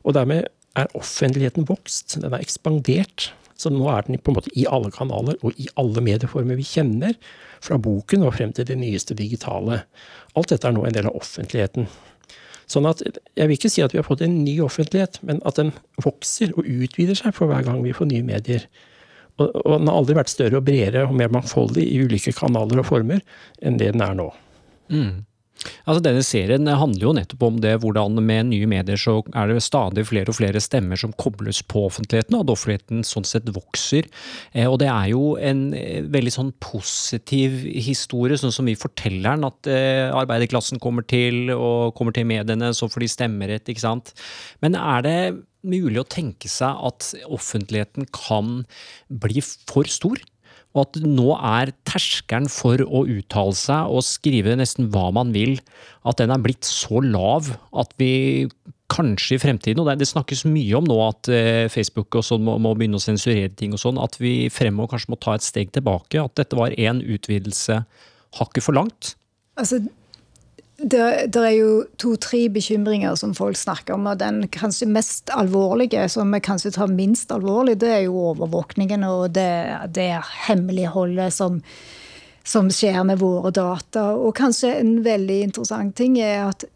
Og 0.02 0.16
dermed 0.16 0.48
er 0.80 0.88
offentligheten 0.96 1.68
vokst. 1.68 2.16
Den 2.16 2.32
er 2.32 2.40
ekspandert. 2.40 3.30
Så 3.62 3.70
nå 3.70 3.86
er 3.92 4.06
den 4.06 4.18
på 4.18 4.32
en 4.32 4.40
måte 4.40 4.52
i 4.58 4.66
alle 4.66 4.90
kanaler 4.94 5.38
og 5.46 5.58
i 5.60 5.68
alle 5.78 6.02
medieformer 6.02 6.58
vi 6.58 6.66
kjenner. 6.66 7.14
Fra 7.62 7.78
boken 7.78 8.26
og 8.26 8.34
frem 8.34 8.54
til 8.56 8.66
det 8.66 8.78
nyeste 8.80 9.14
digitale. 9.18 9.84
Alt 10.34 10.50
dette 10.50 10.66
er 10.66 10.74
nå 10.74 10.82
en 10.88 10.96
del 10.96 11.06
av 11.10 11.18
offentligheten. 11.18 11.86
Sånn 12.70 12.88
at 12.88 13.02
Jeg 13.04 13.48
vil 13.48 13.58
ikke 13.58 13.70
si 13.70 13.82
at 13.84 13.94
vi 13.94 14.00
har 14.00 14.06
fått 14.06 14.24
en 14.24 14.40
ny 14.44 14.56
offentlighet, 14.64 15.20
men 15.26 15.42
at 15.48 15.58
den 15.60 15.72
vokser 16.02 16.54
og 16.56 16.66
utvider 16.66 17.18
seg 17.18 17.36
for 17.36 17.50
hver 17.50 17.64
gang 17.66 17.82
vi 17.84 17.94
får 17.96 18.10
nye 18.10 18.26
medier. 18.26 18.66
Og, 19.40 19.48
og 19.64 19.78
den 19.78 19.88
har 19.88 19.98
aldri 19.98 20.16
vært 20.18 20.32
større 20.32 20.60
og 20.60 20.66
bredere 20.66 21.06
og 21.06 21.16
mer 21.16 21.32
mangfoldig 21.32 21.84
i 21.88 22.00
ulike 22.04 22.34
kanaler 22.36 22.82
og 22.82 22.88
former 22.88 23.22
enn 23.62 23.78
det 23.80 23.92
den 23.94 24.04
er 24.04 24.16
nå. 24.18 24.28
Mm. 24.92 25.22
Altså 25.86 26.02
Denne 26.04 26.22
serien 26.26 26.66
handler 26.66 27.04
jo 27.04 27.14
nettopp 27.16 27.44
om 27.46 27.58
det 27.62 27.74
hvordan 27.82 28.18
med 28.24 28.48
nye 28.50 28.68
medier 28.70 28.98
så 28.98 29.18
er 29.36 29.50
det 29.50 29.62
stadig 29.64 30.04
flere 30.08 30.32
og 30.32 30.38
flere 30.38 30.62
stemmer 30.62 30.98
som 30.98 31.14
kobles 31.18 31.62
på 31.66 31.84
offentligheten, 31.88 32.36
og 32.36 32.44
at 32.44 32.54
offentligheten 32.54 33.04
sånn 33.06 33.26
sett 33.28 33.50
vokser. 33.54 34.08
Eh, 34.54 34.66
og 34.66 34.80
det 34.82 34.90
er 34.90 35.12
jo 35.12 35.36
en 35.38 35.64
eh, 35.78 36.02
veldig 36.12 36.34
sånn 36.34 36.52
positiv 36.62 37.62
historie, 37.86 38.38
sånn 38.40 38.54
som 38.54 38.68
vi 38.68 38.78
forteller 38.78 39.36
den, 39.36 39.46
at 39.48 39.70
eh, 39.70 40.08
arbeiderklassen 40.10 40.82
kommer 40.82 41.06
til, 41.06 41.52
og 41.54 41.94
kommer 41.98 42.14
til 42.16 42.28
mediene, 42.28 42.72
så 42.74 42.90
får 42.90 43.04
de 43.04 43.12
stemmerett, 43.14 43.70
ikke 43.70 43.86
sant. 43.86 44.14
Men 44.64 44.78
er 44.78 45.06
det 45.06 45.18
mulig 45.62 46.02
å 46.02 46.08
tenke 46.10 46.50
seg 46.50 46.78
at 46.88 47.12
offentligheten 47.30 48.08
kan 48.14 48.62
bli 49.22 49.42
for 49.42 49.86
stor? 49.90 50.22
Og 50.72 50.86
at 50.86 51.00
nå 51.04 51.34
er 51.36 51.72
terskelen 51.88 52.48
for 52.52 52.80
å 52.84 53.04
uttale 53.04 53.56
seg 53.56 53.92
og 53.92 54.04
skrive 54.06 54.56
nesten 54.58 54.88
hva 54.92 55.10
man 55.14 55.34
vil, 55.36 55.58
at 56.08 56.20
den 56.20 56.32
er 56.32 56.42
blitt 56.42 56.68
så 56.68 57.02
lav 57.04 57.52
at 57.76 57.92
vi 58.00 58.12
kanskje 58.92 59.36
i 59.36 59.40
fremtiden, 59.40 59.80
og 59.80 59.88
det, 59.96 60.08
snakkes 60.08 60.44
mye 60.48 60.76
om 60.76 60.88
nå 60.88 60.98
at 61.06 61.30
eh, 61.32 61.64
Facebook 61.72 62.18
og 62.18 62.26
sånn 62.26 62.44
må, 62.44 62.58
må, 62.60 62.74
begynne 62.76 63.00
å 63.00 63.04
sensurere 63.04 63.52
ting 63.56 63.72
og 63.72 63.80
sånn, 63.80 64.00
at 64.00 64.18
vi 64.20 64.50
fremover 64.52 64.92
kanskje 64.92 65.12
må 65.14 65.20
ta 65.20 65.36
et 65.36 65.46
steg 65.46 65.72
tilbake, 65.72 66.20
at 66.20 66.36
dette 66.40 66.58
var 66.58 66.76
én 66.76 67.00
utvidelse 67.00 67.82
hakket 68.38 68.66
for 68.66 68.76
langt? 68.76 69.14
Altså, 69.60 69.80
det, 70.82 71.32
det, 71.34 71.40
er 71.40 71.54
jo 71.54 71.72
to-tre 72.00 72.46
bekymringer 72.52 73.14
som 73.18 73.34
folk 73.36 73.56
snakker 73.58 73.94
om. 73.94 74.08
og 74.10 74.18
Den 74.18 74.44
kanskje 74.52 74.90
mest 74.90 75.30
alvorlige, 75.34 76.08
som 76.10 76.32
vi 76.34 76.42
kanskje 76.42 76.74
tar 76.74 76.92
minst 76.92 77.32
alvorlig, 77.32 77.78
det 77.80 77.90
er 77.90 78.04
jo 78.06 78.18
overvåkningen 78.32 79.06
og 79.06 79.32
det, 79.36 79.52
det 79.94 80.10
hemmeligholdet 80.48 81.34
som, 81.34 81.60
som, 82.44 82.70
skjer 82.70 83.02
med 83.08 83.22
våre 83.22 83.54
data. 83.54 84.10
Og 84.18 84.34
kanskje 84.38 84.74
en 84.80 84.98
veldig 85.06 85.40
interessant 85.48 85.96
ting 85.96 86.18
er 86.20 86.48
at 86.50 86.66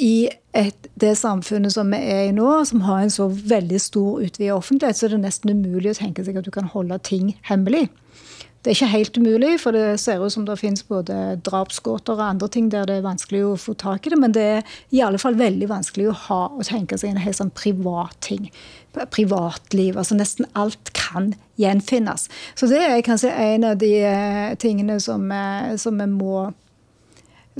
i 0.00 0.30
et, 0.56 0.88
det 0.98 1.12
samfunnet 1.20 1.74
som 1.74 1.92
vi 1.92 2.00
er 2.00 2.30
i 2.30 2.34
nå, 2.34 2.48
som 2.66 2.82
har 2.88 3.04
en 3.04 3.12
så 3.12 3.28
veldig 3.28 3.80
stor 3.80 4.24
utvidet 4.24 4.56
offentlighet, 4.56 4.96
så 4.96 5.06
er 5.06 5.14
det 5.14 5.24
nesten 5.26 5.52
umulig 5.52 5.92
å 5.92 6.00
tenke 6.00 6.24
seg 6.24 6.40
at 6.40 6.48
du 6.48 6.54
kan 6.54 6.70
holde 6.72 6.98
ting 7.06 7.34
hemmelig. 7.46 7.90
Det 8.60 8.68
er 8.68 8.76
ikke 8.76 8.92
helt 8.92 9.16
umulig, 9.16 9.50
for 9.62 9.72
det 9.72 10.00
ser 10.02 10.20
ut 10.20 10.32
som 10.34 10.44
det 10.44 10.58
finnes 10.60 10.82
både 10.84 11.14
drapsgåter 11.46 12.12
og 12.12 12.26
andre 12.26 12.48
ting 12.52 12.66
der 12.68 12.84
det 12.84 12.98
er 12.98 13.06
vanskelig 13.06 13.40
å 13.46 13.54
få 13.56 13.72
tak 13.80 14.04
i 14.04 14.12
det, 14.12 14.18
men 14.20 14.34
det 14.36 14.42
er 14.44 14.74
i 14.92 15.00
alle 15.00 15.20
fall 15.22 15.38
veldig 15.38 15.68
vanskelig 15.70 16.10
å 16.10 16.16
ha 16.26 16.40
og 16.50 16.66
tenke 16.68 16.98
seg 17.00 17.14
en 17.14 17.22
helt 17.24 17.38
sånn 17.38 17.54
privat 17.56 18.18
ting. 18.20 18.50
Privatliv. 19.14 19.96
altså 19.96 20.18
Nesten 20.18 20.48
alt 20.52 20.92
kan 20.92 21.32
gjenfinnes. 21.60 22.26
Så 22.52 22.68
det 22.68 22.82
er 22.84 23.00
kanskje 23.06 23.32
en 23.32 23.64
av 23.70 23.80
de 23.80 23.94
eh, 24.04 24.52
tingene 24.60 24.98
som, 25.00 25.24
eh, 25.32 25.76
som 25.80 25.96
vi 25.96 26.10
må 26.12 26.50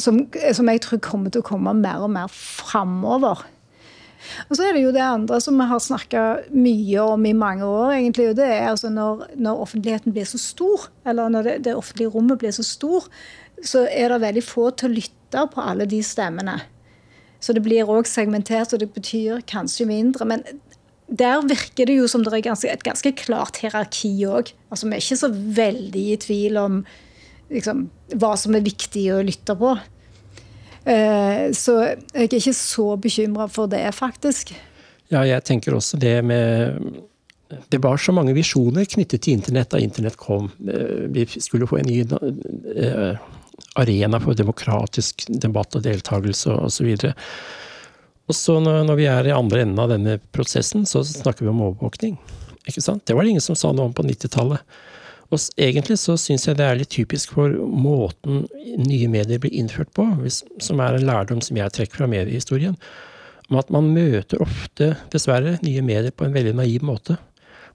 som, 0.01 0.21
som 0.53 0.69
jeg 0.69 0.85
tror 0.85 1.01
kommer 1.05 1.33
til 1.33 1.43
å 1.43 1.49
komme 1.49 1.73
mer 1.77 2.05
og 2.05 2.13
mer 2.13 2.29
framover. 2.33 3.47
Og 4.49 4.57
så 4.57 4.67
er 4.67 4.77
det 4.77 4.85
jo 4.85 4.95
det 4.95 5.05
andre 5.05 5.41
som 5.43 5.59
vi 5.61 5.67
har 5.71 5.83
snakka 5.83 6.25
mye 6.53 7.05
om 7.05 7.27
i 7.27 7.37
mange 7.37 7.67
år, 7.67 7.95
egentlig, 7.99 8.31
og 8.31 8.41
det 8.41 8.49
er 8.49 8.69
altså 8.71 8.91
når, 8.93 9.27
når 9.41 9.63
offentligheten 9.67 10.17
blir 10.17 10.29
så 10.29 10.41
stor, 10.41 10.89
eller 11.09 11.33
når 11.33 11.47
det, 11.47 11.55
det, 11.69 11.77
offentlige 11.79 12.13
rommet 12.15 12.41
blir 12.43 12.55
så 12.55 12.67
stor, 12.67 13.07
så 13.65 13.87
er 13.89 14.13
det 14.13 14.23
veldig 14.25 14.45
få 14.45 14.71
til 14.73 14.91
å 14.91 14.99
lytte 14.99 15.47
på 15.53 15.65
alle 15.65 15.87
de 15.89 16.03
stemmene. 16.05 16.59
Så 17.41 17.57
det 17.57 17.65
blir 17.65 17.89
òg 17.89 18.09
segmentert, 18.09 18.75
og 18.75 18.83
det 18.83 18.91
betyr 18.93 19.45
kanskje 19.49 19.89
mindre. 19.89 20.27
Men 20.29 20.45
der 21.09 21.41
virker 21.49 21.89
det 21.89 21.97
jo 21.97 22.09
som 22.11 22.25
det 22.25 22.35
er 22.37 22.45
ganske, 22.51 22.69
et 22.69 22.85
ganske 22.87 23.13
klart 23.19 23.63
hierarki 23.63 24.13
òg. 24.29 24.53
Altså, 24.71 24.87
vi 24.87 24.97
er 24.99 25.05
ikke 25.05 25.23
så 25.23 25.31
veldig 25.61 26.05
i 26.13 26.19
tvil 26.21 26.61
om 26.61 26.83
liksom, 27.51 27.89
hva 28.21 28.35
som 28.39 28.55
er 28.55 28.67
viktig 28.67 29.07
å 29.15 29.23
lytte 29.27 29.57
på. 29.59 29.75
Eh, 30.85 31.51
så 31.57 31.77
jeg 31.85 32.27
er 32.27 32.35
ikke 32.39 32.57
så 32.57 32.87
bekymra 33.01 33.47
for 33.53 33.71
det, 33.71 33.85
faktisk. 33.97 34.55
Ja, 35.11 35.25
jeg 35.27 35.45
tenker 35.45 35.75
også 35.77 35.99
det 36.01 36.21
med 36.25 36.79
Det 37.67 37.81
var 37.83 37.99
så 37.99 38.13
mange 38.15 38.31
visjoner 38.31 38.85
knyttet 38.87 39.25
til 39.25 39.35
internett 39.35 39.73
da 39.73 39.81
internett 39.83 40.17
kom. 40.17 40.53
Eh, 40.71 41.09
vi 41.11 41.27
skulle 41.27 41.67
få 41.67 41.81
en 41.81 41.89
ny 41.91 42.05
eh, 42.05 43.17
arena 43.75 44.21
for 44.23 44.39
demokratisk 44.39 45.27
debatt 45.29 45.75
og 45.75 45.83
deltakelse 45.83 46.55
osv. 46.69 46.93
Og 48.31 48.37
så 48.39 48.61
når 48.63 48.95
vi 48.95 49.09
er 49.11 49.27
i 49.27 49.35
andre 49.35 49.65
enden 49.65 49.83
av 49.83 49.91
denne 49.91 50.21
prosessen, 50.31 50.87
så 50.87 51.03
snakker 51.03 51.43
vi 51.43 51.51
om 51.51 51.65
overvåkning. 51.67 52.15
Ikke 52.71 52.85
sant? 52.85 53.03
Det 53.03 53.17
var 53.17 53.27
det 53.27 53.35
ingen 53.35 53.43
som 53.43 53.59
sa 53.59 53.73
noe 53.75 53.91
om 53.91 53.97
på 53.97 54.07
90-tallet. 54.07 54.63
Og 55.31 55.39
egentlig 55.63 55.97
så 56.03 56.17
syns 56.19 56.49
jeg 56.49 56.59
det 56.59 56.67
er 56.67 56.79
litt 56.81 56.91
typisk 56.91 57.37
for 57.37 57.55
måten 57.55 58.45
nye 58.83 59.11
medier 59.11 59.39
blir 59.43 59.55
innført 59.55 59.93
på, 59.95 60.07
som 60.59 60.83
er 60.83 60.97
en 60.97 61.07
lærdom 61.07 61.43
som 61.45 61.59
jeg 61.59 61.71
trekker 61.77 62.01
fra 62.01 62.09
mediehistorien, 62.11 62.75
om 63.51 63.59
at 63.61 63.71
man 63.75 63.93
møter 63.95 64.43
ofte, 64.43 64.93
dessverre, 65.15 65.57
nye 65.63 65.83
medier 65.87 66.15
på 66.15 66.27
en 66.27 66.35
veldig 66.35 66.57
naiv 66.59 66.87
måte. 66.87 67.19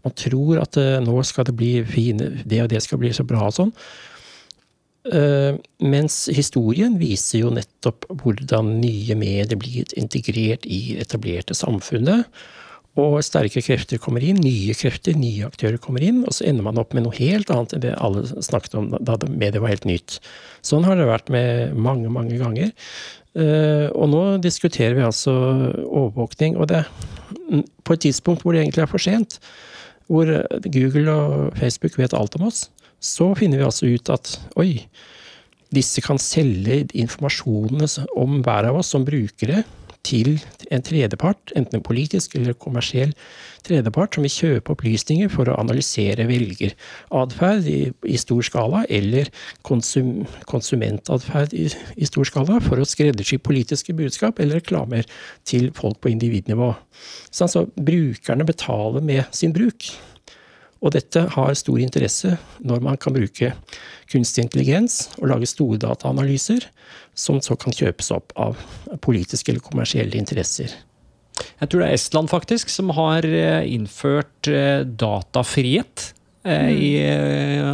Man 0.05 0.15
tror 0.19 0.59
at 0.61 0.77
uh, 0.77 0.99
nå 1.03 1.15
skal 1.27 1.47
det 1.47 1.55
bli 1.57 1.71
fine, 1.87 2.29
det 2.43 2.59
og 2.65 2.69
det 2.71 2.83
skal 2.83 2.99
bli 3.01 3.13
så 3.15 3.25
bra 3.27 3.47
og 3.47 3.55
sånn. 3.55 3.71
Uh, 5.05 5.55
mens 5.85 6.25
historien 6.33 6.95
viser 6.99 7.43
jo 7.43 7.53
nettopp 7.53 8.07
hvordan 8.21 8.75
nye 8.81 9.15
medier 9.19 9.59
blir 9.61 9.95
integrert 9.99 10.67
i 10.67 10.97
etablerte 11.01 11.57
samfunnet. 11.57 12.27
Og 12.95 13.17
sterke 13.27 13.59
krefter 13.59 13.99
kommer 13.99 14.23
inn, 14.23 14.37
nye 14.39 14.75
krefter, 14.77 15.17
nye 15.19 15.49
aktører 15.49 15.75
kommer 15.83 16.03
inn, 16.05 16.21
og 16.23 16.31
så 16.37 16.45
ender 16.47 16.63
man 16.63 16.79
opp 16.79 16.93
med 16.95 17.03
noe 17.03 17.17
helt 17.17 17.51
annet 17.51 17.75
enn 17.75 17.83
det 17.83 17.91
alle 17.99 18.23
snakket 18.23 18.77
om 18.79 18.87
da 18.95 19.17
mediet 19.27 19.59
var 19.59 19.73
helt 19.73 19.87
nytt. 19.89 20.21
Sånn 20.63 20.87
har 20.87 20.95
det 20.95 21.09
vært 21.09 21.31
med 21.33 21.75
mange, 21.75 22.07
mange 22.13 22.39
ganger. 22.39 22.71
Eh, 23.35 23.89
og 23.91 24.07
nå 24.13 24.23
diskuterer 24.43 24.95
vi 24.95 25.03
altså 25.03 25.33
overvåkning, 25.83 26.55
og 26.55 26.71
det 26.71 26.85
på 27.83 27.95
et 27.95 28.05
tidspunkt 28.07 28.45
hvor 28.45 28.55
det 28.55 28.63
egentlig 28.63 28.85
er 28.85 28.91
for 28.91 29.03
sent. 29.03 29.39
Hvor 30.07 30.29
Google 30.63 31.11
og 31.11 31.59
Facebook 31.59 31.97
vet 31.99 32.15
alt 32.15 32.39
om 32.39 32.47
oss. 32.47 32.69
Så 33.03 33.33
finner 33.37 33.59
vi 33.59 33.67
altså 33.67 33.89
ut 33.91 34.09
at 34.13 34.37
oi, 34.61 34.85
disse 35.75 35.99
kan 36.05 36.19
selge 36.21 36.85
informasjonene 36.95 37.89
om 38.15 38.39
hver 38.45 38.69
av 38.69 38.79
oss 38.79 38.93
som 38.95 39.03
brukere 39.05 39.65
til 40.05 40.37
en 40.73 40.83
tredjepart, 40.85 41.53
enten 41.57 41.79
en 41.79 41.85
politisk 41.85 42.35
eller 42.37 42.55
kommersiell 42.61 43.13
tredjepart, 43.65 44.15
som 44.15 44.25
vil 44.25 44.33
kjøpe 44.33 44.73
opplysninger 44.75 45.31
for 45.33 45.49
å 45.49 45.57
analysere 45.61 46.27
velgeratferd 46.29 47.69
i, 47.69 47.79
i, 48.05 48.17
stor 48.21 48.45
skala, 48.45 48.83
eller 48.93 49.31
konsum, 49.65 50.25
konsumentatferd 50.49 51.55
i, 51.57 51.67
i, 51.97 52.09
stor 52.09 52.29
skala, 52.29 52.59
for 52.63 52.81
å 52.81 52.87
skreddersy 52.87 53.39
politiske 53.41 53.95
budskap 53.97 54.41
eller 54.41 54.61
reklamer 54.61 55.07
til 55.47 55.71
folk 55.77 56.01
på 56.03 56.13
individnivå. 56.13 56.73
Så 57.31 57.47
altså, 57.47 57.65
brukerne 57.75 58.47
betaler 58.47 59.05
med 59.05 59.25
sin 59.35 59.55
bruk. 59.55 59.89
Og 60.83 60.93
dette 60.95 61.21
har 61.35 61.53
stor 61.57 61.79
interesse 61.81 62.35
når 62.65 62.83
man 62.83 62.97
kan 63.01 63.15
bruke 63.15 63.53
kunstig 64.11 64.43
intelligens 64.45 65.05
og 65.19 65.29
lage 65.31 65.49
store 65.49 65.79
dataanalyser 65.81 66.67
som 67.17 67.39
så 67.43 67.55
kan 67.59 67.75
kjøpes 67.75 68.11
opp 68.15 68.35
av 68.35 68.59
politiske 69.05 69.53
eller 69.53 69.63
kommersielle 69.65 70.19
interesser. 70.19 70.73
Jeg 71.59 71.71
tror 71.71 71.81
det 71.81 71.87
er 71.87 71.97
Estland 71.97 72.31
faktisk 72.31 72.71
som 72.71 72.91
har 72.95 73.25
eh, 73.27 73.63
innført 73.75 74.49
eh, 74.51 74.83
datafrihet. 74.87 76.11
Eh, 76.45 76.69
I, 76.71 76.89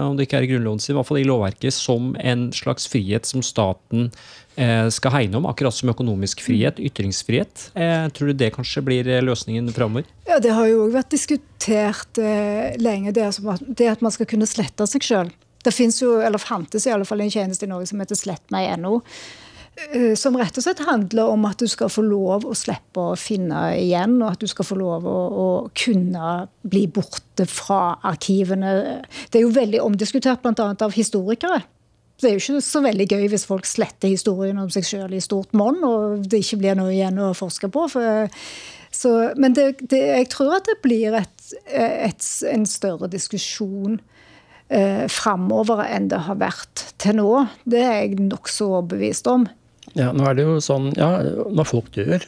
om 0.01 0.15
det 0.17 0.27
ikke 0.27 0.39
er 0.39 0.47
i 0.47 0.51
grunnloven 0.53 0.81
sin, 0.81 0.95
i 0.95 0.97
hvert 0.97 1.09
fall 1.09 1.21
i 1.21 1.27
lovverket, 1.27 1.75
som 1.75 2.13
en 2.21 2.49
slags 2.55 2.87
frihet 2.89 3.27
som 3.29 3.43
staten 3.45 4.09
skal 4.91 5.13
hegne 5.15 5.39
om. 5.39 5.45
Akkurat 5.49 5.73
som 5.73 5.89
økonomisk 5.89 6.41
frihet, 6.43 6.79
ytringsfrihet. 6.83 7.69
Tror 8.15 8.31
du 8.31 8.35
det 8.35 8.51
kanskje 8.55 8.83
blir 8.85 9.07
løsningen 9.23 9.71
framover? 9.73 10.09
Ja, 10.27 10.41
det 10.43 10.51
har 10.57 10.67
jo 10.67 10.83
òg 10.85 10.97
vært 10.97 11.13
diskutert 11.13 12.19
lenge, 12.81 13.13
det, 13.15 13.29
at 13.87 14.03
man 14.03 14.13
skal 14.13 14.29
kunne 14.29 14.49
slette 14.49 14.87
seg 14.91 15.07
sjøl. 15.07 15.31
Det 15.63 15.73
fins 15.73 16.01
jo, 16.01 16.17
eller 16.21 16.41
fantes 16.41 16.87
i 16.87 16.91
alle 16.93 17.05
fall 17.07 17.21
en 17.23 17.31
tjeneste 17.31 17.67
i 17.67 17.71
Norge 17.71 17.91
som 17.91 18.01
heter 18.01 18.17
slettmeg.no. 18.17 18.99
Eh, 19.95 20.13
som 20.19 20.35
rett 20.37 20.57
og 20.59 20.65
slett 20.65 20.81
handler 20.83 21.31
om 21.31 21.45
at 21.47 21.61
du 21.61 21.67
skal 21.71 21.91
få 21.91 22.03
lov 22.03 22.45
å 22.49 22.55
slippe 22.57 23.11
å 23.13 23.17
finne 23.19 23.71
igjen, 23.79 24.17
og 24.19 24.33
at 24.33 24.41
du 24.43 24.49
skal 24.51 24.67
få 24.67 24.77
lov 24.79 25.07
å, 25.07 25.19
å 25.31 25.47
kunne 25.77 26.33
bli 26.67 26.85
borte 26.91 27.47
fra 27.49 27.97
arkivene. 28.11 28.73
Det 29.31 29.39
er 29.39 29.45
jo 29.45 29.53
veldig 29.55 29.83
omdiskutert 29.85 30.43
bl.a. 30.43 30.73
av 30.73 30.97
historikere. 30.97 31.61
Det 32.21 32.29
er 32.29 32.35
jo 32.37 32.41
ikke 32.41 32.65
så 32.65 32.83
veldig 32.85 33.07
gøy 33.09 33.25
hvis 33.31 33.47
folk 33.49 33.65
sletter 33.69 34.11
historien 34.11 34.59
om 34.61 34.69
seg 34.73 34.85
sjøl 34.85 35.15
i 35.17 35.23
stort 35.23 35.55
monn, 35.57 35.81
og 35.87 36.27
det 36.29 36.43
ikke 36.43 36.61
blir 36.61 36.77
noe 36.77 36.93
igjen 36.93 37.17
å 37.21 37.31
forske 37.37 37.71
på. 37.73 37.87
For, 37.89 38.29
så, 38.93 39.13
men 39.41 39.55
det, 39.57 39.71
det, 39.89 40.01
jeg 40.21 40.29
tror 40.33 40.59
at 40.59 40.69
det 40.69 40.77
blir 40.83 41.17
et, 41.21 41.53
et, 41.71 42.27
en 42.51 42.67
større 42.69 43.09
diskusjon 43.11 43.97
eh, 44.69 45.07
framover 45.11 45.85
enn 45.87 46.11
det 46.11 46.21
har 46.27 46.37
vært 46.41 46.85
til 47.01 47.17
nå. 47.21 47.31
Det 47.65 47.81
er 47.81 47.97
jeg 48.03 48.19
nokså 48.27 48.69
overbevist 48.69 49.29
om. 49.31 49.47
Ja, 49.97 50.11
nå 50.15 50.27
er 50.29 50.37
det 50.37 50.45
jo 50.45 50.59
sånn, 50.63 50.91
ja, 50.95 51.17
Når 51.51 51.67
folk 51.67 51.89
dør, 51.95 52.23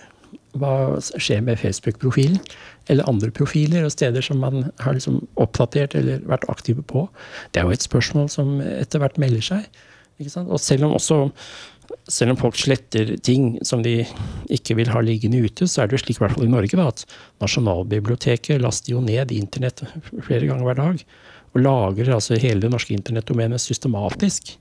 hva 0.60 0.74
skjer 1.02 1.44
med 1.46 1.62
Facebook-profilen? 1.62 2.42
Eller 2.92 3.08
andre 3.08 3.32
profiler 3.32 3.86
og 3.88 3.94
steder 3.94 4.26
som 4.26 4.42
man 4.44 4.68
har 4.84 4.98
liksom 4.98 5.22
oppdatert 5.40 5.96
eller 5.96 6.24
vært 6.28 6.48
aktive 6.52 6.84
på? 6.84 7.06
Det 7.52 7.62
er 7.62 7.70
jo 7.70 7.76
et 7.76 7.86
spørsmål 7.86 8.28
som 8.32 8.58
etter 8.62 9.04
hvert 9.04 9.20
melder 9.22 9.46
seg. 9.46 9.70
Og 10.44 10.60
selv 10.62 10.88
om, 10.88 10.96
også, 10.98 11.18
selv 12.12 12.34
om 12.34 12.40
folk 12.40 12.58
sletter 12.60 13.16
ting 13.26 13.56
som 13.66 13.82
de 13.86 14.02
ikke 14.54 14.78
vil 14.78 14.92
ha 14.94 15.02
liggende 15.04 15.42
ute, 15.46 15.68
så 15.68 15.84
er 15.84 15.90
det 15.90 15.98
jo 15.98 16.04
slik 16.04 16.20
i 16.20 16.26
hvert 16.26 16.36
fall 16.36 16.48
i 16.48 16.52
Norge 16.52 16.80
da, 16.80 16.90
at 16.92 17.06
Nasjonalbiblioteket 17.44 18.62
laster 18.62 18.94
jo 18.94 19.04
ned 19.04 19.34
internett 19.36 19.86
flere 20.22 20.48
ganger 20.50 20.68
hver 20.68 20.82
dag 20.82 21.06
og 21.54 21.62
lagrer 21.62 22.16
altså 22.16 22.38
hele 22.42 22.64
det 22.64 22.72
norske 22.74 22.96
internettdomenet 22.96 23.62
systematisk. 23.62 24.56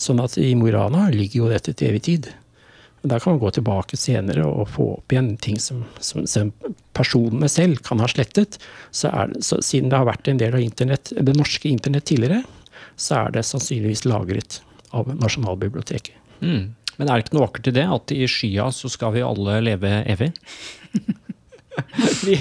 Sånn 0.00 0.22
at 0.22 0.34
i 0.40 0.52
Mo 0.58 0.66
i 0.68 0.74
Rana 0.74 1.06
ligger 1.14 1.44
jo 1.44 1.50
dette 1.52 1.74
til 1.74 1.92
evig 1.92 2.02
tid. 2.08 2.30
Der 3.02 3.18
kan 3.18 3.34
man 3.34 3.40
gå 3.42 3.50
tilbake 3.50 3.98
senere 3.98 4.44
og 4.46 4.68
få 4.70 4.88
opp 4.96 5.12
igjen 5.12 5.32
ting 5.42 5.58
som, 5.60 5.82
som, 5.98 6.26
som 6.30 6.52
personene 6.94 7.48
selv 7.50 7.82
kan 7.82 8.02
ha 8.02 8.06
slettet. 8.10 8.60
Så, 8.90 9.10
er, 9.10 9.32
så 9.42 9.58
siden 9.64 9.90
det 9.90 9.98
har 9.98 10.06
vært 10.06 10.30
en 10.30 10.38
del 10.38 10.54
av 10.54 10.62
internett, 10.62 11.10
det 11.18 11.34
norske 11.34 11.70
internett 11.70 12.06
tidligere, 12.10 12.44
så 12.94 13.24
er 13.24 13.34
det 13.34 13.46
sannsynligvis 13.48 14.04
lagret 14.06 14.60
av 14.94 15.10
Nasjonalbiblioteket. 15.18 16.14
Mm. 16.42 16.74
Men 16.98 17.08
er 17.08 17.18
det 17.18 17.26
ikke 17.26 17.36
noe 17.38 17.46
vakkert 17.46 17.70
i 17.72 17.76
det? 17.80 17.88
At 17.96 18.14
i 18.14 18.22
skya 18.30 18.68
så 18.74 18.90
skal 18.92 19.14
vi 19.16 19.26
alle 19.26 19.58
leve 19.64 19.92
evig? 20.12 20.30
vi, 22.26 22.38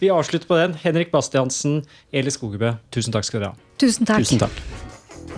vi, 0.00 0.10
avslutter 0.10 0.48
på 0.48 0.58
den. 0.58 0.78
Henrik 0.82 1.12
Bastiansen, 1.14 1.82
Eli 2.10 2.32
Skogebø, 2.34 2.74
tusen 2.94 3.14
takk 3.14 3.28
skal 3.28 3.44
dere 3.44 3.52
ha. 3.54 3.74
Tusen 3.80 4.08
takk. 4.08 4.24
Tusen 4.24 4.46
takk. 4.46 4.79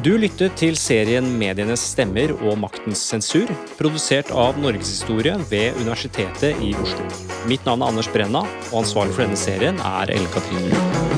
Du 0.02 0.16
lyttet 0.18 0.56
til 0.58 0.74
serien 0.74 1.28
Medienes 1.38 1.84
stemmer 1.92 2.32
og 2.40 2.56
maktens 2.58 3.04
sensur, 3.06 3.46
produsert 3.78 4.32
av 4.34 4.58
Norgeshistorie 4.58 5.36
ved 5.52 5.78
Universitetet 5.78 6.58
i 6.58 6.72
Oslo. 6.74 7.06
Mitt 7.46 7.62
navn 7.68 7.86
er 7.86 7.94
Anders 7.94 8.10
Brenna, 8.10 8.42
og 8.72 8.82
ansvarlig 8.82 9.14
for 9.14 9.28
denne 9.28 9.38
serien 9.38 9.78
er 9.78 10.10
Ellen 10.10 10.30
Katrine 10.34 10.72
Lund. 10.74 11.11